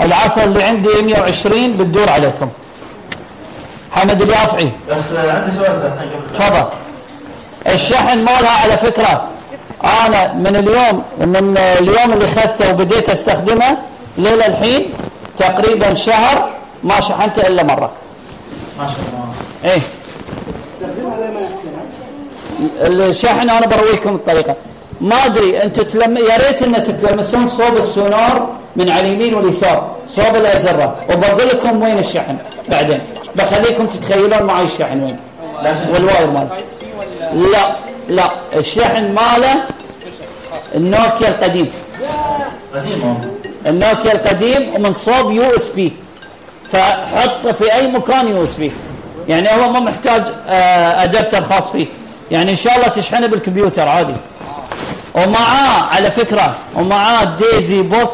العصر 0.00 0.40
اللي 0.42 0.62
عندي 0.62 0.88
120 1.02 1.72
بتدور 1.76 2.10
عليكم. 2.10 2.48
حمد 3.92 4.22
اليافعي. 4.22 4.72
بس 4.90 5.12
عندي 5.12 5.56
سؤال 5.58 5.92
تفضل. 6.34 6.64
الشحن 7.66 8.18
مالها 8.18 8.62
على 8.62 8.76
فكرة 8.76 9.28
أنا 10.06 10.32
من 10.32 10.56
اليوم 10.56 11.02
من 11.18 11.58
اليوم 11.58 12.12
اللي 12.12 12.24
اخذته 12.24 12.70
وبديت 12.70 13.10
أستخدمه 13.10 13.78
ليلة 14.18 14.46
الحين 14.46 14.92
تقريبا 15.38 15.94
شهر 15.94 16.50
ما 16.84 17.00
شحنته 17.00 17.48
إلا 17.48 17.62
مرة. 17.62 17.90
ما 18.78 18.86
شاء 18.86 18.96
الله. 19.12 19.74
إيه. 19.74 19.80
الشحن 23.10 23.50
أنا 23.50 23.66
برويكم 23.66 24.14
الطريقة. 24.14 24.54
ما 25.00 25.16
أدري 25.16 25.62
أنتم 25.62 25.82
تلم 25.82 26.16
يا 26.16 26.36
ريت 26.36 26.62
ان 26.62 26.82
تتلمسون 26.84 27.48
صوب 27.48 27.76
السونار 27.76 28.48
من 28.76 28.90
على 28.90 29.00
اليمين 29.00 29.34
واليسار 29.34 29.96
صوب 30.08 30.36
الازرق 30.36 31.00
وبقول 31.12 31.48
لكم 31.48 31.82
وين 31.82 31.98
الشحن 31.98 32.36
بعدين. 32.68 33.00
بخليكم 33.34 33.86
تتخيلون 33.86 34.42
معي 34.42 34.64
الشحن 34.64 35.02
وين؟ 35.02 35.18
والواير 35.94 36.30
مال. 36.30 36.48
لا 37.32 37.76
لا. 38.08 38.30
الشحن 38.54 39.14
ماله؟ 39.14 39.62
النوكيا 40.74 41.28
القديم. 41.28 41.70
النوكيا 43.66 44.12
القديم 44.12 44.74
ومن 44.74 44.92
صوب 44.92 45.30
USB. 45.30 45.92
فحط 46.72 47.48
في 47.48 47.74
أي 47.74 47.86
مكان 47.86 48.28
USB. 48.28 48.72
يعني 49.28 49.48
هو 49.50 49.68
ما 49.68 49.80
محتاج 49.80 50.22
adapter 51.04 51.44
خاص 51.44 51.70
فيه. 51.70 51.86
يعني 52.30 52.50
إن 52.50 52.56
شاء 52.56 52.76
الله 52.76 52.88
تشحنه 52.88 53.26
بالكمبيوتر 53.26 53.88
عادي. 53.88 54.14
ومعاه 55.14 55.82
على 55.94 56.10
فكرة 56.10 56.54
ومعاه 56.76 57.24
DAISY 57.24 57.82
book 57.82 58.12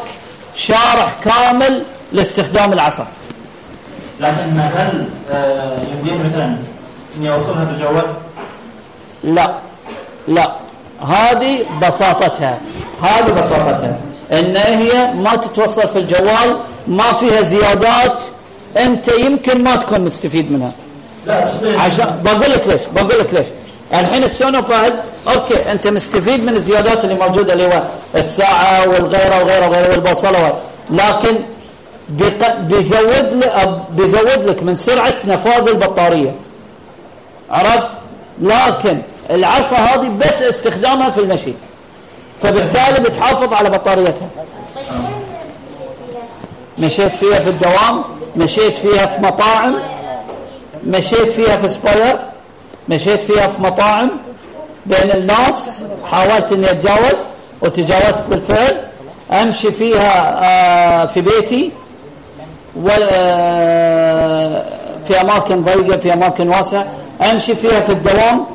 شارح 0.55 1.15
كامل 1.25 1.83
لاستخدام 2.11 2.73
العصا. 2.73 3.07
لكن 4.19 4.59
هل 4.59 5.07
يمديه 5.91 6.27
مثلا 6.29 6.57
إني 7.17 7.31
أوصلها 7.33 7.63
بالجوال 7.63 8.05
لا 9.23 9.51
لا. 10.27 10.51
هذه 11.07 11.65
بساطتها. 11.81 12.57
هذه 13.03 13.31
بساطتها. 13.31 13.97
إن 14.31 14.57
هي 14.57 15.13
ما 15.13 15.35
تتوصل 15.35 15.87
في 15.89 15.99
الجوال 15.99 16.57
ما 16.87 17.13
فيها 17.13 17.41
زيادات 17.41 18.23
أنت 18.77 19.07
يمكن 19.07 19.63
ما 19.63 19.75
تكون 19.75 20.01
مستفيد 20.01 20.51
منها. 20.51 20.71
لا 21.25 21.45
بس 21.47 21.63
ليش؟ 21.63 21.77
عشان 21.81 22.19
بقول 22.23 22.51
لك 22.51 22.67
ليش 22.67 22.81
بقول 22.95 23.19
لك 23.19 23.33
ليش. 23.33 23.47
الحين 23.93 24.23
ال 24.23 24.31
Sunu 24.31 24.62
Band 24.62 24.93
okay 25.27 25.71
أنت 25.71 25.87
مستفيد 25.87 26.43
من 26.43 26.53
الزيادات 26.55 27.03
اللي 27.03 27.15
موجودة 27.15 27.53
اللي 27.53 27.65
هو 27.65 27.81
الساعة 28.15 28.87
والغيرة 28.89 29.43
وغيرة 29.43 29.67
وغيرة 29.69 29.91
والبوصلة 29.91 30.53
لكن 30.89 31.35
بيزود 32.59 33.45
بيزود 33.89 34.45
لك 34.49 34.63
من 34.63 34.75
سرعة 34.75 35.13
نفاذ 35.25 35.69
البطارية. 35.69 36.35
عرفت؟ 37.51 37.87
لكن 38.41 38.97
العصا 39.29 39.75
هذه 39.75 40.11
بس 40.19 40.41
استخدامها 40.41 41.09
في 41.09 41.19
المشي. 41.19 41.53
فبالتالي 42.41 42.99
بتحافظ 42.99 43.53
على 43.53 43.69
بطاريتها. 43.69 44.27
مشيت 46.79 47.11
فيها 47.15 47.39
في 47.39 47.49
الدوام 47.49 48.03
مشيت 48.35 48.77
فيها 48.77 49.05
في 49.05 49.21
مطاعم 49.21 49.75
مشيت 50.83 51.31
فيها 51.31 51.57
في 51.57 51.69
سباير 51.69 52.19
مشيت 52.89 53.21
فيها 53.23 53.47
في 53.47 53.61
مطاعم. 53.61 54.09
بين 54.85 55.11
الناس 55.11 55.83
حاولت 56.05 56.51
إني 56.51 56.71
أتجاوز 56.71 57.27
وتجاوزت 57.61 58.25
بالفعل. 58.29 58.81
أمشي 59.31 59.71
فيها 59.71 60.39
آه، 60.43 61.05
في 61.05 61.21
بيتي. 61.21 61.71
في 65.07 65.21
أماكن 65.21 65.63
ضيقة 65.63 65.97
في 65.97 66.13
أماكن 66.13 66.49
واسعة. 66.49 66.85
أمشي 67.31 67.55
فيها 67.55 67.79
في 67.79 67.91
الدوام 67.91 68.45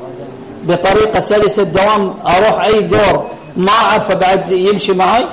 بطريقة 0.63 1.19
سلسة 1.19 1.61
الدوام 1.61 2.13
أروح 2.27 2.63
أي 2.63 2.81
دور 2.81 3.25
ما 3.57 3.71
اعرفه 3.71 4.13
بعد 4.13 4.51
يمشي 4.51 4.93
معي. 4.93 5.25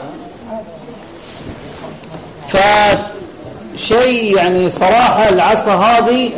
فشيء 2.49 4.37
يعني 4.37 4.71
صراحة 4.71 5.29
العصا 5.29 5.75
هذه 5.75 6.31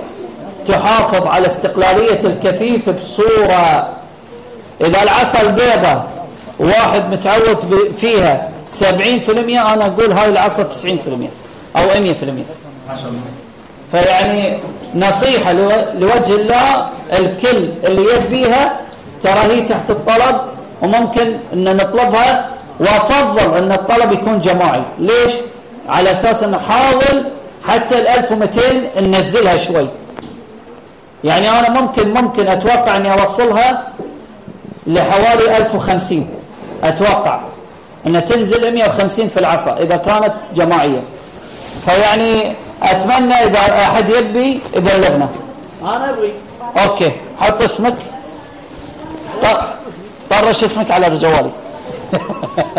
تحافظ 0.68 1.26
على 1.26 1.46
استقلالية 1.46 2.20
الكفيف 2.24 2.90
بصورة. 2.90 3.88
إذا 4.80 5.02
العصا 5.02 5.40
البيضاء 5.42 6.06
واحد 6.58 7.10
متعود 7.10 7.92
فيها 8.00 8.48
70% 8.80 8.80
أنا 9.38 9.86
أقول 9.86 10.12
هاي 10.12 10.28
العصا 10.28 10.62
90% 10.62 10.66
أو 10.86 11.16
100% 11.16 11.41
شاء 12.96 13.08
الله 13.08 13.20
فيعني 13.92 14.58
نصيحة 14.94 15.52
لو- 15.52 15.84
لوجه 15.94 16.34
الله 16.34 16.88
الكل 17.12 17.68
اللي 17.86 18.04
يبيها 18.16 18.80
ترى 19.22 19.38
هي 19.40 19.60
تحت 19.62 19.90
الطلب 19.90 20.36
وممكن 20.82 21.36
إن 21.52 21.76
نطلبها 21.76 22.48
وأفضل 22.80 23.56
إن 23.56 23.72
الطلب 23.72 24.12
يكون 24.12 24.40
جماعي. 24.40 24.82
ليش؟ 24.98 25.32
على 25.88 26.12
أساس 26.12 26.42
ان 26.42 26.50
نحاول 26.50 27.24
حتى 27.68 27.98
ال 27.98 28.08
1200 28.08 29.00
ننزلها 29.00 29.56
شوي. 29.56 29.86
يعني 31.24 31.50
أنا 31.50 31.80
ممكن 31.80 32.14
ممكن 32.14 32.48
أتوقع 32.48 32.96
إني 32.96 33.12
أوصلها 33.20 33.88
لحوالي 34.86 35.56
1050 35.56 36.28
أتوقع 36.84 37.40
ان 38.06 38.24
تنزل 38.24 38.74
150 38.74 39.28
في 39.28 39.36
العصا 39.40 39.76
إذا 39.80 39.96
كانت 39.96 40.32
جماعية. 40.56 41.00
فيعني 41.86 42.52
أتمنى 42.82 43.34
إذا 43.34 43.58
أحد 43.60 44.08
يبي 44.10 44.60
يبلغنا 44.76 45.28
أنا 45.82 46.10
أبوي 46.10 46.32
أوكي 46.84 47.12
حط 47.40 47.62
اسمك. 47.62 47.94
طرش 50.30 50.64
اسمك 50.64 50.90
على 50.90 51.18
جوالي. 51.18 51.50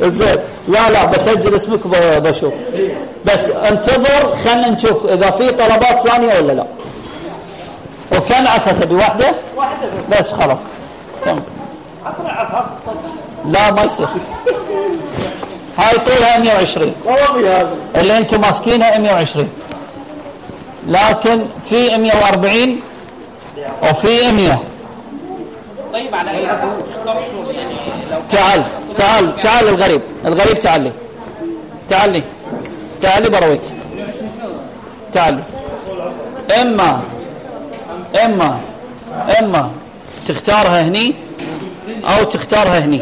زين. 0.00 0.36
لا 0.68 0.90
لا 0.90 1.04
بسجل 1.04 1.54
اسمك 1.54 1.86
ب- 1.86 2.22
بشوف. 2.22 2.52
بس 3.24 3.48
انتظر 3.48 4.36
خلينا 4.44 4.68
نشوف 4.70 5.06
إذا 5.06 5.30
في 5.30 5.50
طلبات 5.50 6.08
ثانية 6.08 6.38
ولا 6.38 6.52
لا. 6.52 6.64
وكم 8.16 8.48
عصا 8.48 8.72
تبي؟ 8.72 8.94
واحدة؟ 8.94 9.34
واحدة. 9.56 9.88
بس 10.20 10.32
خلاص. 10.32 10.58
تمام 11.24 11.40
لا 13.46 13.70
ما 13.70 13.82
يصير. 13.82 14.06
هاي 15.78 15.98
طولها 15.98 16.38
120 16.38 16.92
والله 17.04 17.56
هذا. 17.56 17.70
اللي 17.96 18.18
أنتم 18.18 18.40
ماسكينها 18.40 18.98
120 18.98 19.48
لكن 20.88 21.44
في 21.70 21.96
140 21.98 22.80
وفي 23.82 24.32
100 24.32 24.58
طيب 25.92 26.14
على 26.14 26.30
أي 26.30 26.52
أساس؟ 26.52 26.72
بتختار 26.74 27.22
يعني 27.50 27.74
لو 28.12 28.18
تعال 28.30 28.64
تعال 28.96 29.40
تعال 29.40 29.68
الغريب 29.68 30.00
الغريب 30.24 30.58
تعال 30.60 30.82
لي. 30.84 30.92
تعال 31.88 32.12
لي. 32.12 32.22
تعال 33.02 33.22
لي 33.22 33.28
برويك. 33.30 33.60
تعال 35.14 35.34
لي. 35.34 35.42
إما 36.62 37.02
إما 38.24 38.60
إما 39.40 39.70
تختارها 40.26 40.82
هني 40.82 41.14
أو 42.04 42.24
تختارها 42.24 42.78
هني. 42.78 43.00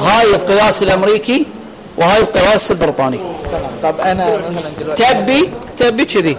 هاي 0.00 0.34
القياس 0.34 0.82
الأمريكي 0.82 1.46
وهاي 1.98 2.20
القياس 2.20 2.70
البريطاني. 2.70 3.20
طب 3.82 4.00
أنا 4.00 4.36
مثلا 4.36 4.70
دلوقتي 4.80 5.04
تبي 5.14 5.50
تبي 5.76 6.04
كذي. 6.04 6.36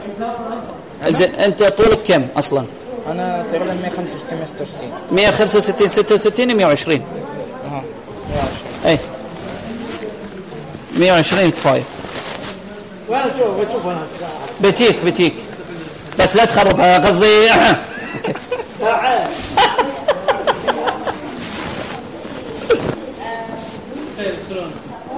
زين 1.08 1.36
أنت 1.36 1.64
طولك 1.64 2.00
كم 2.08 2.28
أصلا؟ 2.38 2.66
أنا 3.12 3.46
تقريبا 3.52 3.74
165 3.74 4.38
166 4.38 4.92
165 5.12 5.88
66 5.88 6.56
120 6.56 7.02
أها 7.72 7.84
120 8.86 8.86
اي 8.86 9.00
120 10.98 11.52
كفايه 11.52 11.82
وأنا 13.10 13.26
شوف 13.38 13.94
بتيك 14.62 15.06
بتيك. 15.06 15.34
بس 16.20 16.36
لا 16.36 16.46
تخربها 16.46 16.98
قصدي 16.98 17.50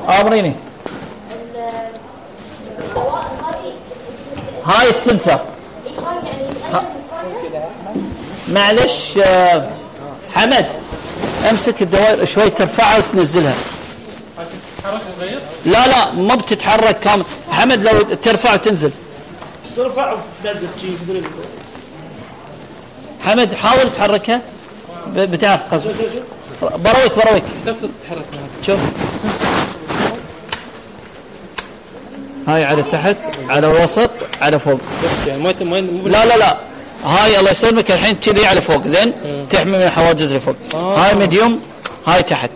امريني 0.09 0.53
هاي 4.65 4.89
السنسر. 4.89 5.39
معلش 8.49 9.17
آه، 9.17 9.69
حمد 10.35 10.65
امسك 11.49 11.81
الدوائر 11.81 12.25
شوي 12.25 12.49
ترفعها 12.49 12.97
وتنزلها. 12.97 13.53
لا 15.65 15.87
لا 15.87 16.11
ما 16.11 16.35
بتتحرك 16.35 16.99
كامل. 16.99 17.23
حمد 17.51 17.87
لو 17.87 18.01
ترفع 18.01 18.53
وتنزل. 18.53 18.91
ترفع 19.77 20.13
وتنزل 20.43 21.23
حمد 23.25 23.53
حاول 23.53 23.91
تحركها. 23.91 24.41
بتعرف 25.07 25.61
قصدي. 25.73 25.89
برويك 26.61 27.25
برويك. 27.25 27.43
نفس 27.67 27.81
تتحرك 27.81 28.25
شوف. 28.65 28.79
هاي 32.49 32.63
على 32.65 32.83
تحت 32.83 33.15
على 33.49 33.67
الوسط 33.67 34.09
على 34.41 34.59
فوق. 34.59 34.79
يعني 35.27 35.41
مو 35.41 36.07
لا 36.07 36.25
لا 36.25 36.38
لا. 36.38 36.57
هاي 37.05 37.39
الله 37.39 37.51
يسلمك 37.51 37.91
الحين 37.91 38.15
كذي 38.15 38.45
على 38.45 38.62
فوق 38.62 38.88
زين؟ 38.88 39.13
تحمي 39.49 39.71
من 39.77 39.83
الحواجز 39.83 40.27
اللي 40.27 40.39
فوق. 40.39 40.55
هاي 40.81 41.15
ميديوم 41.15 41.59
هاي 42.07 42.23
تحت. 42.23 42.51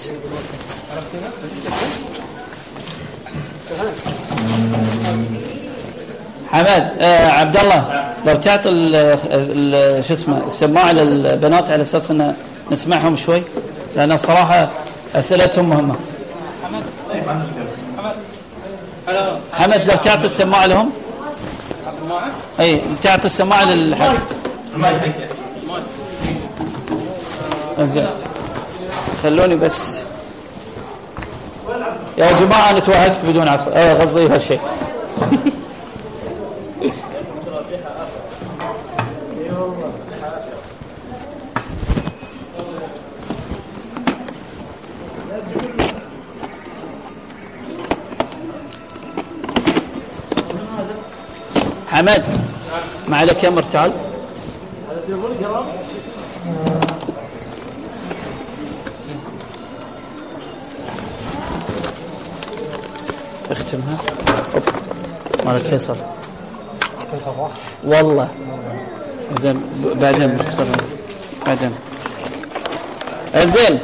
حمد 6.51 6.91
آه 7.01 7.27
عبد 7.31 7.57
الله 7.57 8.03
لو 8.25 8.33
تعطي 8.33 8.69
ال- 8.69 8.95
ال- 9.31 10.05
شو 10.05 10.13
اسمه 10.13 10.47
السماعة 10.47 10.91
للبنات 10.91 11.71
على 11.71 11.81
أساس 11.81 12.11
إن 12.11 12.35
نسمعهم 12.71 13.17
شوي 13.17 13.41
لأن 13.95 14.17
صراحة 14.17 14.69
أسئلتهم 15.15 15.69
مهمة. 15.69 15.95
حمد 16.63 16.83
لو 19.85 19.95
تعطي 19.95 20.25
السماعه 20.25 20.65
لهم؟ 20.65 20.91
أي 22.59 22.81
تعطي 23.01 23.25
السماعه 23.25 23.65
للحد 23.65 24.17
زين. 27.79 28.07
خلوني 29.23 29.55
بس. 29.55 29.99
يا 32.17 32.31
جماعة 32.31 32.69
أنا 32.69 32.79
توهقت 32.79 33.17
بدون 33.23 33.47
إيه 33.47 33.93
قصدي 33.93 34.27
هالشيء 34.27 34.59
حمد 52.03 52.23
ما 53.07 53.17
عليك 53.17 53.43
يا 53.43 53.49
مرتال؟ 53.49 53.91
اختمها. 63.51 63.97
مالت 65.45 65.67
فيصل. 65.67 65.95
والله. 67.83 68.27
زين 69.37 69.61
بعدين 70.01 70.37
بقصر. 70.37 70.65
بعدين. 71.45 71.71
زين. 73.35 73.79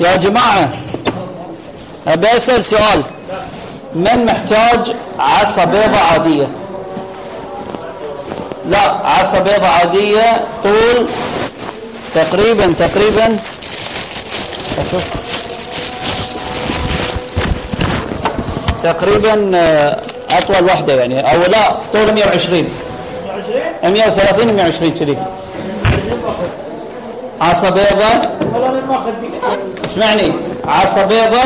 يا 0.00 0.16
جماعة 0.16 0.72
أبي 2.06 2.36
أسأل 2.36 2.64
سؤال. 2.64 3.02
من 3.94 4.24
محتاج 4.24 4.94
عصا 5.18 5.64
بيضة 5.64 5.98
عادية. 6.12 6.48
لا 8.68 8.78
عصا 9.04 9.38
بيضة 9.38 9.66
عادية 9.66 10.40
طول 10.64 11.06
تقريبا 12.14 12.74
تقريبا. 12.78 13.36
أشوف 14.78 15.04
تقريبا 18.82 19.50
آه، 19.54 20.00
أطول 20.32 20.64
واحدة 20.64 20.94
يعني. 20.94 21.32
أو 21.32 21.40
لا 21.40 21.70
طول 21.92 22.14
120 22.14 22.68
130 23.84 24.46
120 24.54 24.90
كذي. 24.94 25.16
عصا 27.40 27.70
بيضة. 27.70 28.28
اسمعني. 29.84 30.32
عصا 30.68 31.02
بيضة 31.04 31.40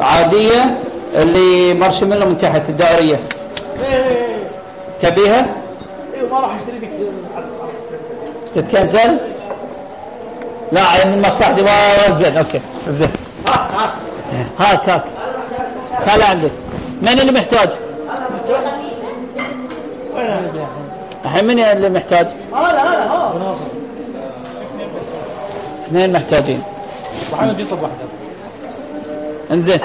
عادية. 0.00 0.76
اللي 1.16 1.74
مرشم 1.74 2.12
له 2.12 2.26
من 2.26 2.38
تحت 2.38 2.68
الدائرية. 2.68 3.20
إيه 3.88 4.36
تبيها؟ 5.00 5.46
إيه 6.14 6.28
ما 6.30 6.40
راح 6.40 6.50
اشتري 6.54 6.78
ديك 6.78 6.90
تتكنسل؟ 8.54 9.16
لا 10.72 10.80
عين 10.80 11.12
من 11.12 11.22
مصلحتي 11.26 11.62
ما 11.62 12.16
زين 12.18 12.36
أوكي 12.36 12.60
زين. 12.88 13.08
هاك 14.58 14.88
هاك. 14.88 15.04
خلي 16.06 16.24
عندك. 16.24 16.50
من 17.02 17.08
اللي 17.08 17.32
محتاج؟ 17.32 17.72
الحين 21.24 21.44
من 21.44 21.58
اللي 21.58 21.90
محتاج؟ 21.90 22.30
هذا 22.52 22.66
هذا 22.66 23.04
ها 23.04 23.56
اثنين 25.86 26.12
محتاجين 26.12 26.62
انزين. 29.50 29.80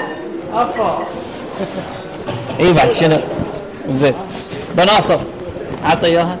اي 2.60 2.72
بعد 2.72 2.90
شنو؟ 2.90 3.18
زين. 3.90 4.14
بناصر 4.74 5.18
عطى 5.84 6.06
إياها. 6.06 6.36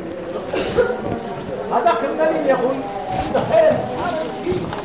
هذاك 1.72 1.98
الدليل 2.04 2.46
يا 2.46 2.54
أخوي. 2.54 2.76
دخيل 3.34 3.76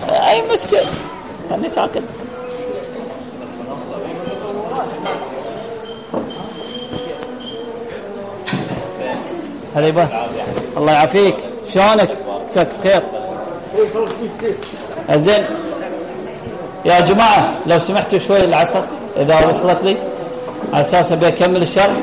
أي 0.09 0.41
مشكلة 0.41 0.85
خلني 1.49 1.69
ساكت 1.69 2.03
هلا 9.75 9.87
يبا. 9.87 10.07
الله 10.77 10.91
يعافيك. 10.91 11.37
شلونك؟ 11.73 12.09
مساك 12.45 12.67
بخير. 12.79 13.03
بالسيف 14.21 14.57
زين. 15.15 15.45
يا 16.85 16.99
جماعة 16.99 17.53
لو 17.65 17.79
سمحتوا 17.79 18.19
شوي 18.19 18.45
العصر 18.45 18.81
إذا 19.19 19.47
وصلت 19.49 19.83
لي 19.83 19.97
على 20.73 20.81
أساس 20.81 21.11
أبي 21.11 21.27
أكمل 21.27 21.61
الشرح. 21.61 21.97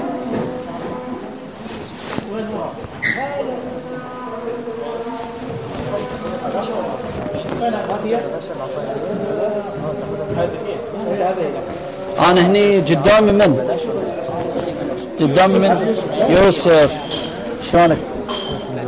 أنا 12.31 12.47
هني 12.47 12.81
قدامي 12.81 13.33
من؟ 13.33 13.79
قدامي 15.21 15.59
من؟ 15.59 15.97
يوسف. 16.29 16.93
شلونك؟ 17.73 17.99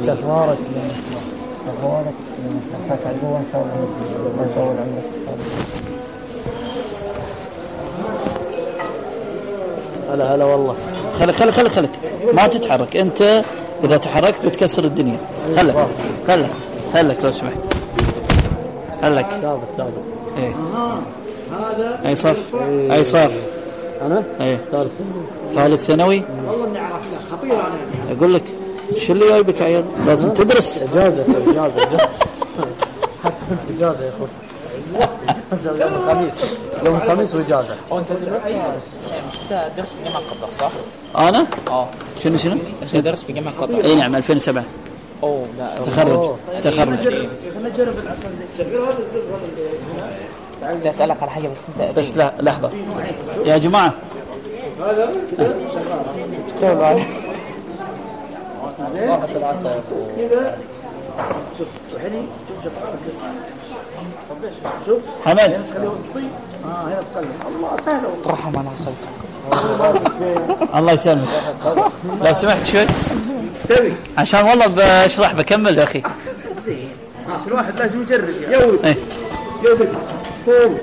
أخبارك 0.09 0.59
أخبارك 1.69 2.15
هلا 10.11 10.35
هلا 10.35 10.45
والله. 10.45 10.75
خليك 11.21 11.35
خليك 11.35 11.55
خليك 11.55 11.73
خليك. 11.73 11.91
ما 12.33 12.47
تتحرك. 12.47 12.97
انت 12.97 13.43
إذا 13.85 13.97
تحركت 13.97 14.47
بتكسر 14.47 14.85
الدنيا. 14.85 15.19
خلك 15.57 15.87
خلك 16.29 16.51
خلك 16.95 17.25
لو 17.25 17.31
سمحت. 17.31 17.59
خلك 19.03 19.27
ثابت 19.43 19.61
ثابت 19.77 19.93
إيه. 20.39 20.53
أي 22.07 22.15
صف؟ 22.15 22.55
أي 22.91 23.05
صف؟ 23.05 23.33
أنا؟ 24.03 24.23
إيه. 24.41 24.59
ثالث. 24.73 24.91
ثالث 25.55 25.85
ثانوي؟ 25.87 26.23
والله 26.49 26.67
إني 26.67 26.79
عرفت 26.79 27.09
خطير 27.33 27.53
أنا. 27.53 28.19
أقول 28.19 28.35
لك 28.35 28.43
شو 28.99 29.13
اللي 29.13 29.29
جايبك 29.29 29.63
عيال؟ 29.63 29.85
لازم 30.07 30.33
تدرس. 30.33 30.83
إجازة 30.83 31.23
إجازة 31.23 31.83
إجازة. 31.83 32.09
حتى 33.25 33.35
انت 33.51 33.79
إجازة 33.79 34.05
يا 34.05 34.11
أخوي. 34.11 34.29
اجازه 35.53 35.71
يوم 35.85 35.95
الخميس. 35.95 36.33
يوم 36.87 36.97
الخميس 36.97 37.35
وإجازة. 37.35 37.75
مش 39.29 39.39
درس 39.77 39.93
في 39.93 40.05
جامعة 40.05 40.23
قطر 40.23 40.53
صح؟ 40.61 40.71
أنا؟ 41.19 41.47
آه. 41.69 41.89
شنو 42.23 42.37
شنو؟ 42.37 42.59
انت 42.83 42.97
درس 42.97 43.25
في 43.25 43.33
جامعة 43.33 43.55
قطر 43.61 43.85
اي 43.85 43.95
نعم 43.95 44.17
2007 44.17 44.65
أوه 45.23 45.47
لا. 45.59 45.75
تخرج. 45.87 46.37
تخرج. 46.63 47.09
بدي 50.63 50.91
أسألك 50.91 51.23
على 51.23 51.31
حاجة 51.31 51.49
بس 51.49 51.69
أنت 51.69 51.99
بس 51.99 52.17
لا 52.17 52.33
لحظة. 52.41 52.71
يا 53.45 53.59
جماعة. 53.59 53.95
راحت 58.97 59.37
العصا 59.37 59.71
يا 59.71 59.79
أخوي 59.79 60.27
حمد. 65.25 65.61
عصايتك 68.73 69.09
الله 70.75 70.93
يسلمك. 70.93 71.29
لو 72.25 72.33
سمحت 72.35 72.65
شوي. 72.65 72.87
عشان 74.19 74.45
والله 74.45 74.67
بشرح 74.67 75.33
بكمل 75.33 75.79
يا 75.79 75.83
أخي. 75.85 75.99
بس 76.01 77.47
الواحد 77.47 77.79
لازم 77.79 78.03
يجرب 78.03 78.29
يعني. 78.43 78.67
ولد 78.67 79.95
قوم. 80.47 80.79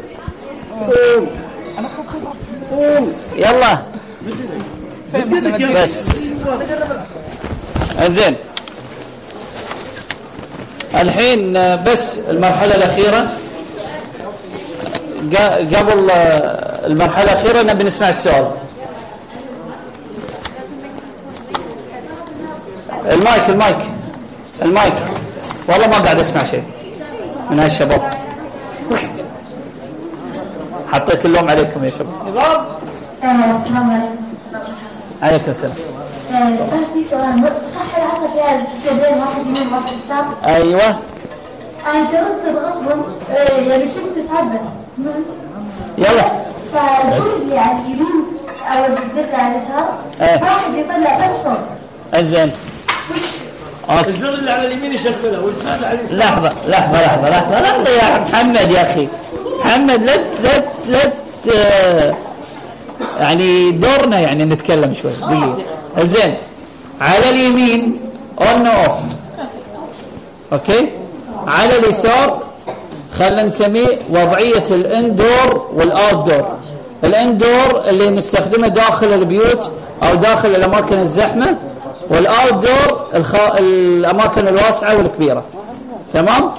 قوم. 0.71 1.27
قوم. 2.71 3.13
يلا. 3.35 3.77
بس. 5.83 6.09
زين. 8.07 8.35
الحين 10.95 11.53
بس 11.83 12.19
المرحلة 12.19 12.75
الأخيرة. 12.75 13.27
قا- 13.27 13.42
قبل 15.75 16.09
آه، 16.11 16.87
المرحلة 16.87 17.23
الأخيرة 17.23 17.63
نبي 17.63 17.83
نسمع 17.83 18.09
السؤال. 18.09 18.51
المايك 23.11 23.49
المايك 23.49 23.77
المايك. 24.61 24.93
والله 25.67 25.87
ما 25.87 25.97
قاعد 25.97 26.19
أسمع 26.19 26.43
شيء. 26.43 26.63
من 27.49 27.59
هالشباب 27.59 28.13
حطيت 30.91 31.25
اللوم 31.25 31.49
عليكم 31.49 31.83
يا 31.85 31.89
شباب. 31.89 32.07
آه، 33.23 33.51
السلام 33.51 33.91
عليكم. 33.91 34.15
عليكم 35.21 35.51
السلام. 35.51 35.73
آه، 36.33 36.55
أستاذ 36.55 36.79
في 36.93 37.03
سؤال. 37.09 37.51
صح 37.75 37.97
العصا 37.97 38.33
فيها 38.33 38.67
جبين 38.85 39.19
واحد 39.19 39.41
يمين 39.45 39.73
واحد 39.73 39.93
يسار 40.05 40.55
أيوه. 40.55 40.97
أنا 41.91 42.11
جربت 42.11 42.65
آه، 43.31 43.57
يعني 43.57 43.83
كنت 43.83 44.17
اتعبد 44.17 44.61
يلا. 45.97 46.43
فالزر 46.73 47.33
اللي 47.41 47.57
على 47.59 47.77
اليمين 47.79 48.23
أو 48.71 48.85
الزر 48.85 49.23
اللي 49.23 49.35
على 49.35 49.55
اليسار 49.55 49.93
إيه. 50.21 50.41
واحد 50.43 50.73
يطلع 50.73 51.25
بس 51.25 51.43
صوت. 51.43 51.77
انزين 52.19 52.51
okay. 53.89 54.07
الزر 54.09 54.33
اللي 54.33 54.51
على 54.51 54.67
اليمين 54.67 54.91
يشغلها 54.93 55.39
والزر 55.39 55.69
على 55.69 55.99
اليسار؟ 55.99 56.17
لحظة 56.17 56.51
لحظة 56.67 57.01
لحظة 57.01 57.29
لحظة. 57.29 57.61
لحظة 57.61 57.89
يا 57.89 58.19
محمد 58.19 58.71
يا 58.71 58.91
أخي. 58.91 59.07
محمد 59.59 60.03
لا 60.03 60.15
لا 60.43 60.63
لا 60.87 62.15
يعني 63.19 63.71
دورنا 63.71 64.19
يعني 64.19 64.45
نتكلم 64.45 64.93
شوي. 64.93 65.11
دقيقة 65.11 65.57
زين 66.05 66.33
على 67.01 67.29
اليمين 67.29 67.99
on 68.41 68.67
off 68.67 68.91
okay؟ 70.53 70.89
على 71.47 71.77
اليسار 71.79 72.41
خلينا 73.19 73.43
نسميه 73.43 73.99
وضعية 74.09 74.63
ال 74.71 74.85
indoor 74.85 75.69
وال 75.73 76.29
outdoor 76.29 76.47
ال 77.03 77.15
indoor 77.15 77.83
اللي 77.87 78.09
نستخدمه 78.09 78.67
داخل 78.67 79.13
البيوت 79.13 79.71
أو 80.03 80.15
داخل 80.15 80.49
الأماكن 80.49 80.99
الزحمة 80.99 81.57
والاوت 82.09 82.53
دور 82.53 83.07
الخ... 83.15 83.35
الأماكن 83.59 84.47
الواسعة 84.47 84.97
والكبيرة. 84.97 85.43
تمام؟ 86.13 86.51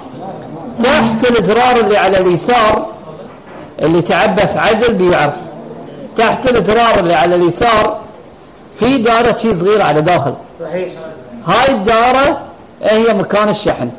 تحت 0.82 1.30
الإزرار 1.30 1.76
اللي 1.76 1.96
على 1.96 2.18
اليسار 2.18 2.86
اللي 3.82 4.02
تعبث 4.02 4.56
عدل 4.56 4.94
بيعرف. 4.94 5.34
تحت 6.16 6.50
الإزرار 6.50 6.98
اللي 6.98 7.14
على 7.14 7.34
اليسار 7.34 8.00
في 8.80 8.98
دائره 8.98 9.36
شي 9.36 9.54
صغيرة 9.54 9.84
على 9.84 10.00
داخل. 10.00 10.34
صحيح. 10.60 10.88
هاي 11.46 11.74
الدائره 11.74 12.40
هي 12.82 13.14
مكان 13.14 13.48
الشحن. 13.48 13.90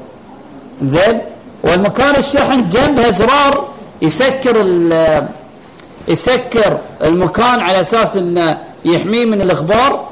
زين؟ 0.84 1.22
والمكان 1.66 2.16
الشحن 2.16 2.70
جنبها 2.70 3.12
زرار 3.12 3.68
يسكر 4.02 4.62
ال- 4.62 5.28
يسكر 6.08 6.78
المكان 7.04 7.60
على 7.60 7.82
أساس 7.82 8.18
إنه 8.18 8.58
يحميه 8.86 9.26
من 9.26 9.42
الأخبار 9.42 10.08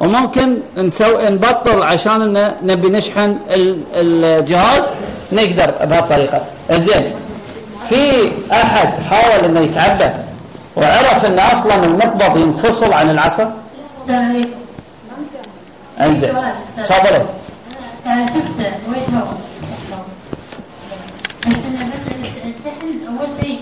وممكن 0.00 0.56
نسوي 0.76 1.30
نبطل 1.30 1.82
عشان 1.82 2.36
إن 2.36 2.52
نبي 2.62 2.90
نشحن 2.90 3.36
ال- 3.50 3.82
الجهاز 3.94 4.92
نقدر 5.32 5.70
بهالطريقه 5.84 6.40
زين. 6.72 7.12
في 7.88 8.32
أحد 8.52 8.88
حاول 9.10 9.44
إنه 9.44 9.60
يتعبد 9.60 10.14
وعرف 10.76 11.24
ان 11.24 11.38
أصلا 11.38 11.74
المقبض 11.84 12.36
ينفصل 12.36 12.92
عن 12.92 13.10
العصا؟ 13.10 13.54
أنزين. 16.00 16.32
تفضلي 16.76 17.24
آه، 18.06 18.26
شفت 18.26 18.58
وين 18.88 19.14
هو 19.14 19.22
بس 21.46 21.54
أنا 21.54 21.90
بس 21.90 22.12
الشحن 22.44 22.88
اول 23.08 23.28
شيء 23.40 23.60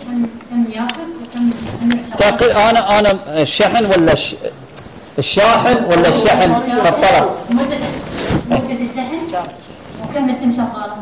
تقي 2.19 2.71
أنا 2.71 2.99
أنا 2.99 3.19
الشحن 3.43 3.85
ولا 3.87 4.13
الش... 4.13 4.35
الشاحن 5.19 5.85
ولا 5.85 6.09
الشحن 6.09 6.55
في 6.55 6.89
الطرف 6.89 7.29
مدة 7.51 7.77
الشحن 8.85 9.17
وكم 10.03 10.31
يتم 10.31 10.53
شغاله 10.53 10.97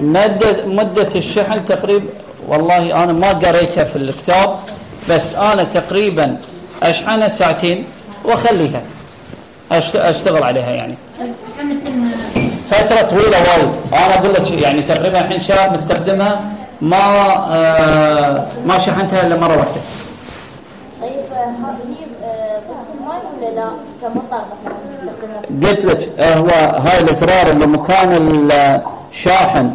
مدة 0.00 0.66
مدة 0.66 1.08
الشحن 1.16 1.64
تقريبا 1.64 2.06
والله 2.48 3.04
أنا 3.04 3.12
ما 3.12 3.28
قريتها 3.28 3.84
في 3.84 3.96
الكتاب 3.96 4.56
بس 5.10 5.34
أنا 5.34 5.64
تقريبا 5.64 6.36
أشحنها 6.82 7.28
ساعتين 7.28 7.84
وأخليها. 8.24 8.82
أشت- 9.72 9.96
أشتغل 9.96 10.42
عليها 10.42 10.70
يعني. 10.70 10.94
فترة 12.70 13.02
طويلة 13.02 13.38
وايد. 13.38 13.68
أنا 13.92 14.14
أقول 14.18 14.34
لك 14.34 14.50
يعني 14.50 14.82
تقريبا 14.82 15.20
الحين 15.20 15.40
شهر 15.40 15.70
مستخدمها 15.72 16.40
ما 16.80 16.96
آه 17.50 18.46
ما 18.66 18.78
شحنتها 18.78 19.26
إلا 19.26 19.36
مرة 19.40 19.56
واحدة. 19.56 19.80
طيب 21.02 21.10
هذه 21.32 21.76
هي 21.88 22.04
بطل 22.68 23.06
ماي 23.06 23.50
ولا 23.50 23.54
لا؟ 23.54 23.70
كمطر 24.02 24.44
مثلا 25.02 25.68
قلت 25.70 25.84
لك 25.84 26.08
آه، 26.18 26.34
هو 26.34 26.48
هاي 26.86 27.00
الازرار 27.00 27.50
اللي 27.50 27.66
مكان 27.66 28.12
الشاحن. 29.10 29.70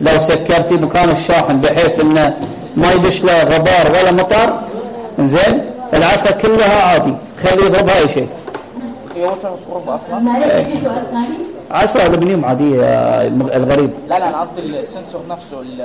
لو 0.00 0.18
سكرتي 0.18 0.74
مكان 0.74 1.10
الشاحن 1.10 1.60
بحيث 1.60 2.00
إنه 2.00 2.36
ما 2.76 2.92
يدش 2.92 3.24
له 3.24 3.42
غبار 3.42 3.90
ولا 3.90 4.12
مطر 4.12 4.60
زين 5.20 5.64
العصا 5.94 6.30
كلها 6.30 6.82
عادي 6.82 7.14
خليه 7.42 7.64
يضربها 7.64 7.98
اي 7.98 8.08
شيء. 8.08 8.28
معلش 9.16 10.52
في 10.52 10.84
سؤال 10.84 11.02
ثاني. 11.10 11.26
عصا 11.70 12.06
الومنيوم 12.06 12.44
عاديه 12.44 12.82
آه، 12.84 13.26
الغريب. 13.56 13.90
لا 14.08 14.18
لا 14.18 14.28
أنا 14.28 14.40
قصدي 14.40 14.80
السنسور 14.80 15.20
نفسه 15.30 15.60
ال- 15.60 15.80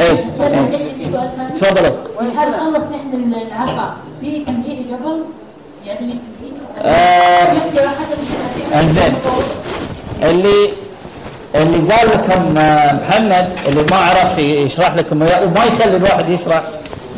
اي 0.00 0.24
معلش 0.38 0.72
إي. 0.72 0.78
في 0.78 1.12
سؤال 1.12 1.30
ثاني 1.36 1.60
تفضلي 1.60 1.92
هل 2.20 2.54
خلص 2.54 2.84
شحن 2.92 3.34
العصا 3.52 3.94
في 4.20 4.44
تنبيه 4.44 4.94
قبل 4.96 5.22
يعني 5.86 6.14
آه، 6.84 7.52
إنزين. 8.74 9.12
اللي 10.22 10.68
اللي 11.54 11.92
قال 11.94 12.08
لكم 12.08 12.58
آه، 12.58 12.92
محمد 12.92 13.48
اللي 13.68 13.82
ما 13.90 13.96
عرف 13.96 14.38
يشرح 14.38 14.94
لكم 14.94 15.22
وما 15.22 15.64
يخلي 15.64 15.96
الواحد 15.96 16.28
يشرح. 16.28 16.62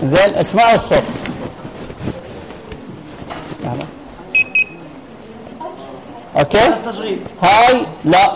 زين 0.04 0.34
اسمعوا 0.34 0.74
الصوت. 0.74 1.02
okay؟ 6.40 6.58
هاي 7.42 7.86
لا. 8.04 8.30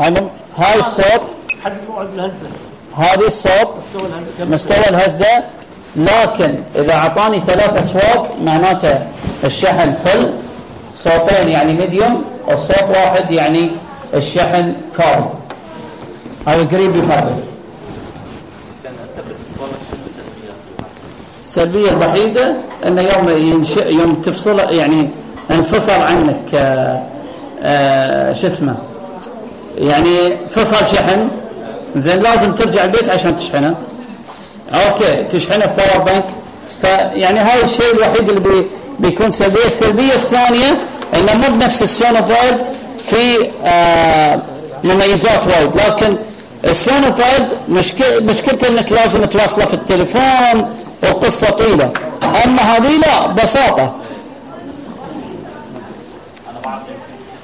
هاي 0.00 0.14
هاي 0.58 0.80
الصوت. 0.80 1.22
حد 1.64 1.72
موعد 1.88 2.08
الهزة. 2.14 2.50
هذه 2.96 3.26
الصوت 3.26 3.74
مستوى 4.40 4.88
الهزة. 4.88 5.44
لكن 5.96 6.54
إذا 6.76 6.94
أعطاني 6.94 7.42
ثلاث 7.46 7.78
أصوات 7.80 8.30
معناته 8.44 8.98
الشحن 9.44 9.94
full 10.04 10.30
صوتين 10.94 11.48
يعني 11.48 11.72
medium 11.72 12.24
والصوت 12.48 12.96
واحد 12.96 13.30
يعني 13.30 13.70
الشحن 14.14 14.74
فاضي 14.94 15.28
هذا 16.46 16.64
قريب 16.64 16.96
يفضل 16.96 17.30
السلبية 21.42 21.90
الوحيدة 21.90 22.54
أنه 22.86 23.02
يوم 23.02 23.28
ينش... 23.28 23.76
يوم 23.76 24.14
تفصل 24.14 24.58
يعني 24.58 25.08
انفصل 25.50 26.00
عنك 26.00 26.54
آه، 26.54 27.02
شو 28.40 28.46
اسمه؟ 28.46 28.76
يعني 29.78 30.36
فصل 30.50 30.86
شحن. 30.86 31.28
زين 31.96 32.22
لازم 32.22 32.54
ترجع 32.54 32.84
البيت 32.84 33.08
عشان 33.08 33.36
تشحنه. 33.36 33.74
okay 34.72 35.24
تشحنه 35.24 35.66
في 35.66 35.74
power 35.76 36.04
bank 36.04 36.24
فيعني 36.82 37.40
هاي 37.40 37.62
الشيء 37.62 37.94
الوحيد 37.94 38.28
اللي 38.28 38.40
بي 38.40 38.66
بيكون 38.98 39.30
سلبية. 39.30 39.66
السلبية 39.66 40.12
الثانية 40.12 40.78
انه 41.14 41.34
مو 41.34 41.56
بنفس 41.56 41.82
ال 41.82 41.91
Sunu 41.91 42.29
Band 42.29 42.66
في 43.06 43.50
آه 43.64 44.40
مميزات 44.84 45.46
وايد. 45.46 45.76
لكن 45.76 46.16
ال 46.64 46.74
Sunu 46.74 47.13
Band 47.13 47.52
مشكل 47.68 48.24
مشكلته 48.24 48.68
إنك 48.68 48.92
لازم 48.92 49.24
توصله 49.24 49.64
في 49.66 49.74
التليفون 49.74 50.74
وقصة 51.02 51.50
طويلة. 51.50 51.90
أما 52.44 52.62
هذه 52.62 52.96
لا 52.98 53.26
بساطة 53.26 53.96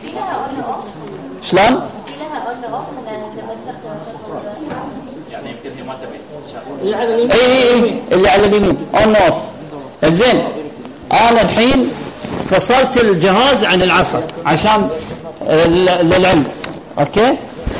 في 0.03 0.07
لها 0.15 0.37
on 0.51 0.75
off 0.75 0.85
شلون؟ 1.51 1.81
اليمين 6.83 7.31
اي 7.31 7.97
اللي 8.13 8.29
على 8.29 8.47
اليمين 8.47 8.77
on 8.95 9.17
off 9.17 9.35
زين. 10.05 10.45
أنا 11.13 11.43
الحين 11.43 11.91
فصلت 12.51 12.97
الجهاز 13.03 13.65
عن 13.65 13.83
العصا 13.83 14.23
عشان 14.47 14.89
للعلم. 16.03 16.45
okay؟ 16.99 17.37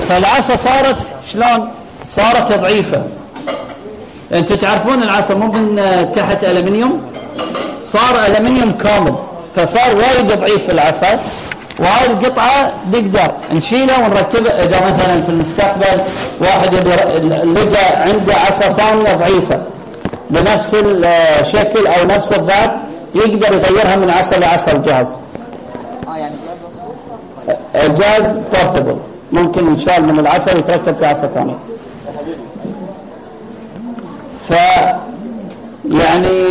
فالعصا 0.09 0.57
صارت 0.57 1.01
شلون؟ 1.33 1.71
صارت 2.11 2.59
ضعيفة. 2.59 3.03
أنتم 4.33 4.55
تعرفون 4.55 5.03
العصا 5.03 5.35
مو 5.35 5.47
من 5.47 5.77
تحت 6.15 6.45
الومنيوم 6.45 7.13
صار 7.83 8.27
الومنيوم 8.27 8.71
كامل. 8.71 9.15
فصار 9.57 9.97
وايد 9.97 10.33
ضعيف 10.33 10.71
العصا. 10.71 11.21
وهاي 11.79 12.07
القطعة 12.07 12.73
نقدر 12.93 13.33
نشيلها 13.53 14.07
ونركبها. 14.07 14.65
إذا 14.65 14.81
مثلا 14.87 15.23
في 15.23 15.29
المستقبل 15.29 16.01
واحد 16.41 16.75
لقى 16.75 18.03
عنده 18.03 18.35
عصا 18.35 18.73
ثانية 18.73 19.15
ضعيفة 19.15 19.63
بنفس 20.31 20.77
الشكل 21.41 21.87
أو 21.87 22.05
نفس 22.05 22.33
الضعف 22.33 22.71
يقدر 23.15 23.55
يغيرها 23.55 23.97
من 23.97 24.11
عصا 24.11 24.37
لعصا. 24.37 24.73
الجهاز. 24.73 25.19
آه 26.09 26.17
يعني 26.17 26.35
الجهاز 27.75 28.37
بورتبل 28.37 28.97
ممكن 29.33 29.67
ينشال 29.67 30.05
من 30.05 30.19
العصا 30.19 30.55
ويتركب 30.55 30.95
في 30.95 31.07
عصا 31.07 31.27
ثانية. 31.27 31.59
ف 34.49 34.55
يعني 35.91 36.47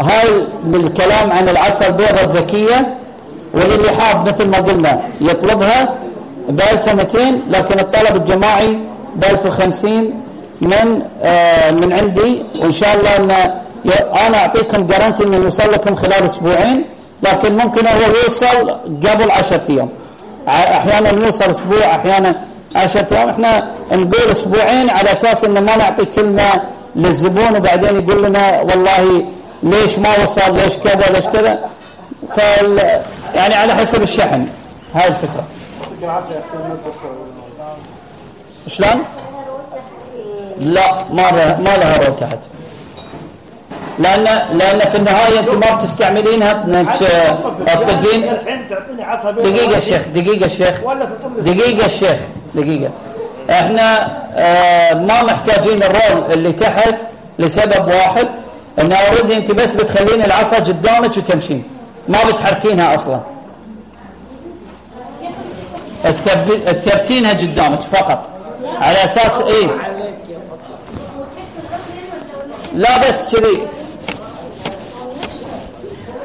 هاي 0.00 0.46
بالكلام 0.64 1.32
عن 1.32 1.48
العصا 1.48 1.86
البيضاء 1.86 2.24
الذكية. 2.24 2.94
واللي 3.54 3.90
حاب 3.92 4.28
مثل 4.28 4.48
ما 4.48 4.58
قلنا 4.58 5.00
يطلبها 5.20 5.94
ب 6.48 6.60
1200 6.60 7.18
لكن 7.50 7.78
الطلب 7.80 8.16
الجماعي 8.16 8.78
ب 9.16 9.24
1050 9.24 10.10
من 10.60 11.02
آه 11.22 11.70
من 11.70 11.92
عندي. 11.92 12.42
وإن 12.62 12.72
شاء 12.72 12.96
الله 12.96 13.16
أن 13.16 13.30
أنا 14.26 14.38
أعطيكم 14.38 14.86
جارنتي 14.86 15.24
انه 15.24 15.36
يوصل 15.36 15.72
لكم 15.72 15.94
خلال 15.96 16.22
أسبوعين 16.26 16.84
لكن 17.22 17.58
ممكن 17.58 17.86
هو 17.86 18.00
يوصل 18.24 18.70
قبل 19.06 19.30
10 19.30 19.62
أيام. 19.70 19.88
أحيانا 20.48 21.26
يوصل 21.26 21.50
أسبوع 21.50 21.84
أحيانا 21.84 22.34
10 22.76 23.06
أيام. 23.16 23.28
إحنا 23.28 23.70
نقول 23.92 24.30
أسبوعين 24.32 24.90
على 24.90 25.12
أساس 25.12 25.44
إنه 25.44 25.60
ما 25.60 25.76
نعطي 25.76 26.04
كلمة 26.04 26.50
للزبون 26.96 27.56
وبعدين 27.56 27.96
يقول 28.00 28.22
لنا 28.24 28.60
والله 28.60 29.24
ليش 29.62 29.98
ما 29.98 30.08
وصل 30.22 30.54
ليش 30.56 30.74
كذا 30.84 31.12
ليش 31.14 31.24
كذا. 31.26 31.58
فال 32.36 33.00
يعني 33.34 33.54
على 33.54 33.74
حسب 33.74 34.02
الشحن. 34.02 34.46
هاي 34.94 35.08
الفكرة. 35.08 35.44
شلون؟ 38.66 39.04
لا 40.60 41.04
ما 41.10 41.22
لها 41.22 41.58
ما 41.58 41.76
لها 41.76 41.96
رول 41.96 42.16
تحت. 42.16 42.38
لأن 43.98 44.24
لأن 44.58 44.78
في 44.78 44.96
النهاية 44.96 45.40
انت 45.40 45.50
ما 45.50 45.74
بتستعملينها 45.74 46.64
إنك 46.64 46.96
تطبين 47.66 48.24
الحين 48.24 48.68
تعطيني 48.68 49.02
عصبية. 49.02 49.42
دقيقة 49.42 49.80
شيخ 49.80 50.02
دقيقة 50.14 50.48
شيخ. 50.48 50.74
دقيقة 51.38 51.86
الشيخ 51.86 52.16
دقيقة. 52.54 52.90
إحنا 53.50 54.18
آه 54.34 54.94
ما 54.94 55.22
محتاجين 55.22 55.82
الرول 55.82 56.32
اللي 56.32 56.52
تحت 56.52 56.94
لسبب 57.38 57.86
واحد 57.86 58.28
إن 58.80 58.92
اوريدي 58.92 59.36
أنت 59.36 59.50
بس 59.50 59.70
بتخلين 59.70 60.24
العصا 60.24 60.56
قدامك 60.56 61.16
وتمشين. 61.16 61.64
ما 62.08 62.24
بتحركينها 62.24 62.94
أصلا. 62.94 63.20
تثب- 66.04 66.64
تثبتينها 66.64 67.30
قدامك 67.32 67.82
فقط. 67.82 68.28
على 68.80 69.04
أساس 69.04 69.40
إيه؟ 69.40 69.66
لا 72.74 73.08
بس 73.08 73.34
كذي. 73.36 73.66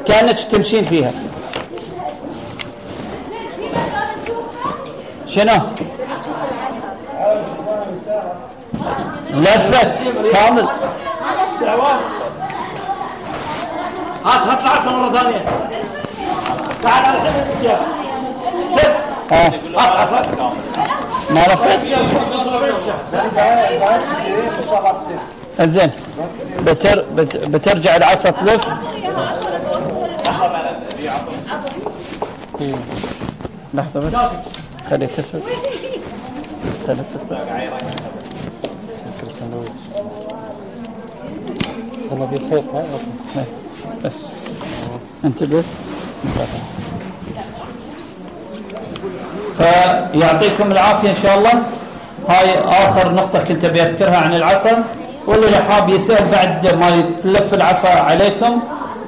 كأنك 0.06 0.39
تمشين 0.39 0.86
فيها. 0.86 1.12
شنو؟ 5.28 5.54
لفت. 9.34 10.00
كامل. 10.34 10.67
هات 14.25 14.47
هات 14.47 14.62
العصا 14.62 14.91
مرة 14.91 15.12
ثانية. 15.13 15.45
تعال 16.83 17.05
على 17.05 17.29
اديك 17.29 17.62
اياها 17.62 17.86
سد 18.75 18.93
هات 19.31 19.95
عصا 19.95 20.53
ما 21.29 21.39
لفت 21.39 21.79
زين. 25.62 25.91
بتر 26.65 27.05
بت 27.15 27.36
بترجع 27.38 27.95
العصا 27.95 28.29
تلف. 28.29 28.67
لحظة 33.73 33.99
بس. 33.99 34.13
خليه 34.89 35.07
تثبت 35.07 35.43
خليه 36.88 37.03
تثبت 37.13 37.38
والله 42.12 42.27
في 42.27 42.36
صوت 42.49 42.63
ها 42.73 42.83
إيه، 43.38 43.43
بس. 44.06 44.13
انتبه. 45.26 45.63
فيعطيكم 49.58 50.72
العافية 50.72 51.10
إن 51.10 51.15
شاء 51.24 51.38
الله. 51.38 51.54
هاي 52.30 52.60
آخر 52.60 53.12
نقطة 53.13 53.39
كنت 53.43 53.65
أبي 53.65 53.82
أذكرها 53.84 54.17
عن 54.17 54.34
العصا 54.36 54.84
واللي 55.28 55.58
حاب 55.58 55.89
يسأل 55.89 56.26
بعد 56.32 56.76
ما 56.76 57.04
تلف 57.24 57.54
العصا 57.54 57.89
عليكم 57.89 58.60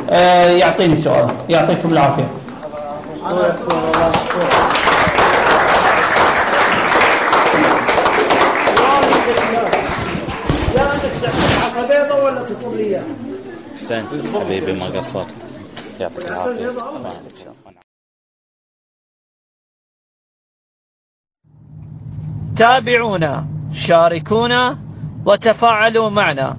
آه، 0.10 0.46
يعطيني 0.46 0.98
سؤال. 0.98 1.28
يعطيكم 1.50 1.90
العافية 1.90 2.28
يا 10.76 10.82
عندك 10.82 11.12
تعطيني 11.22 11.56
عصا 11.66 11.88
بيضة 11.88 12.24
ولا 12.24 12.42
تطب 12.44 12.74
لي 12.76 12.84
اياها 12.84 13.04
حسين. 13.86 14.06
حبيبي 14.34 14.74
ما 14.80 14.86
قصرت. 14.86 15.36
يعطيك 16.00 16.32
العافية. 16.32 16.72
تابعونا 22.56 23.48
شاركونا 23.74 24.80
وتفاعلوا 25.26 26.10
معنا 26.10 26.58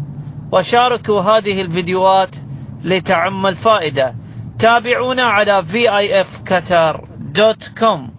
وشاركوا 0.53 1.21
هذه 1.21 1.63
الفيديوهات 1.63 2.37
لتعم 2.85 3.47
الفائدة. 3.47 4.15
تابعونا 4.59 5.23
على 5.23 5.63
vifqatar.com 5.63 8.16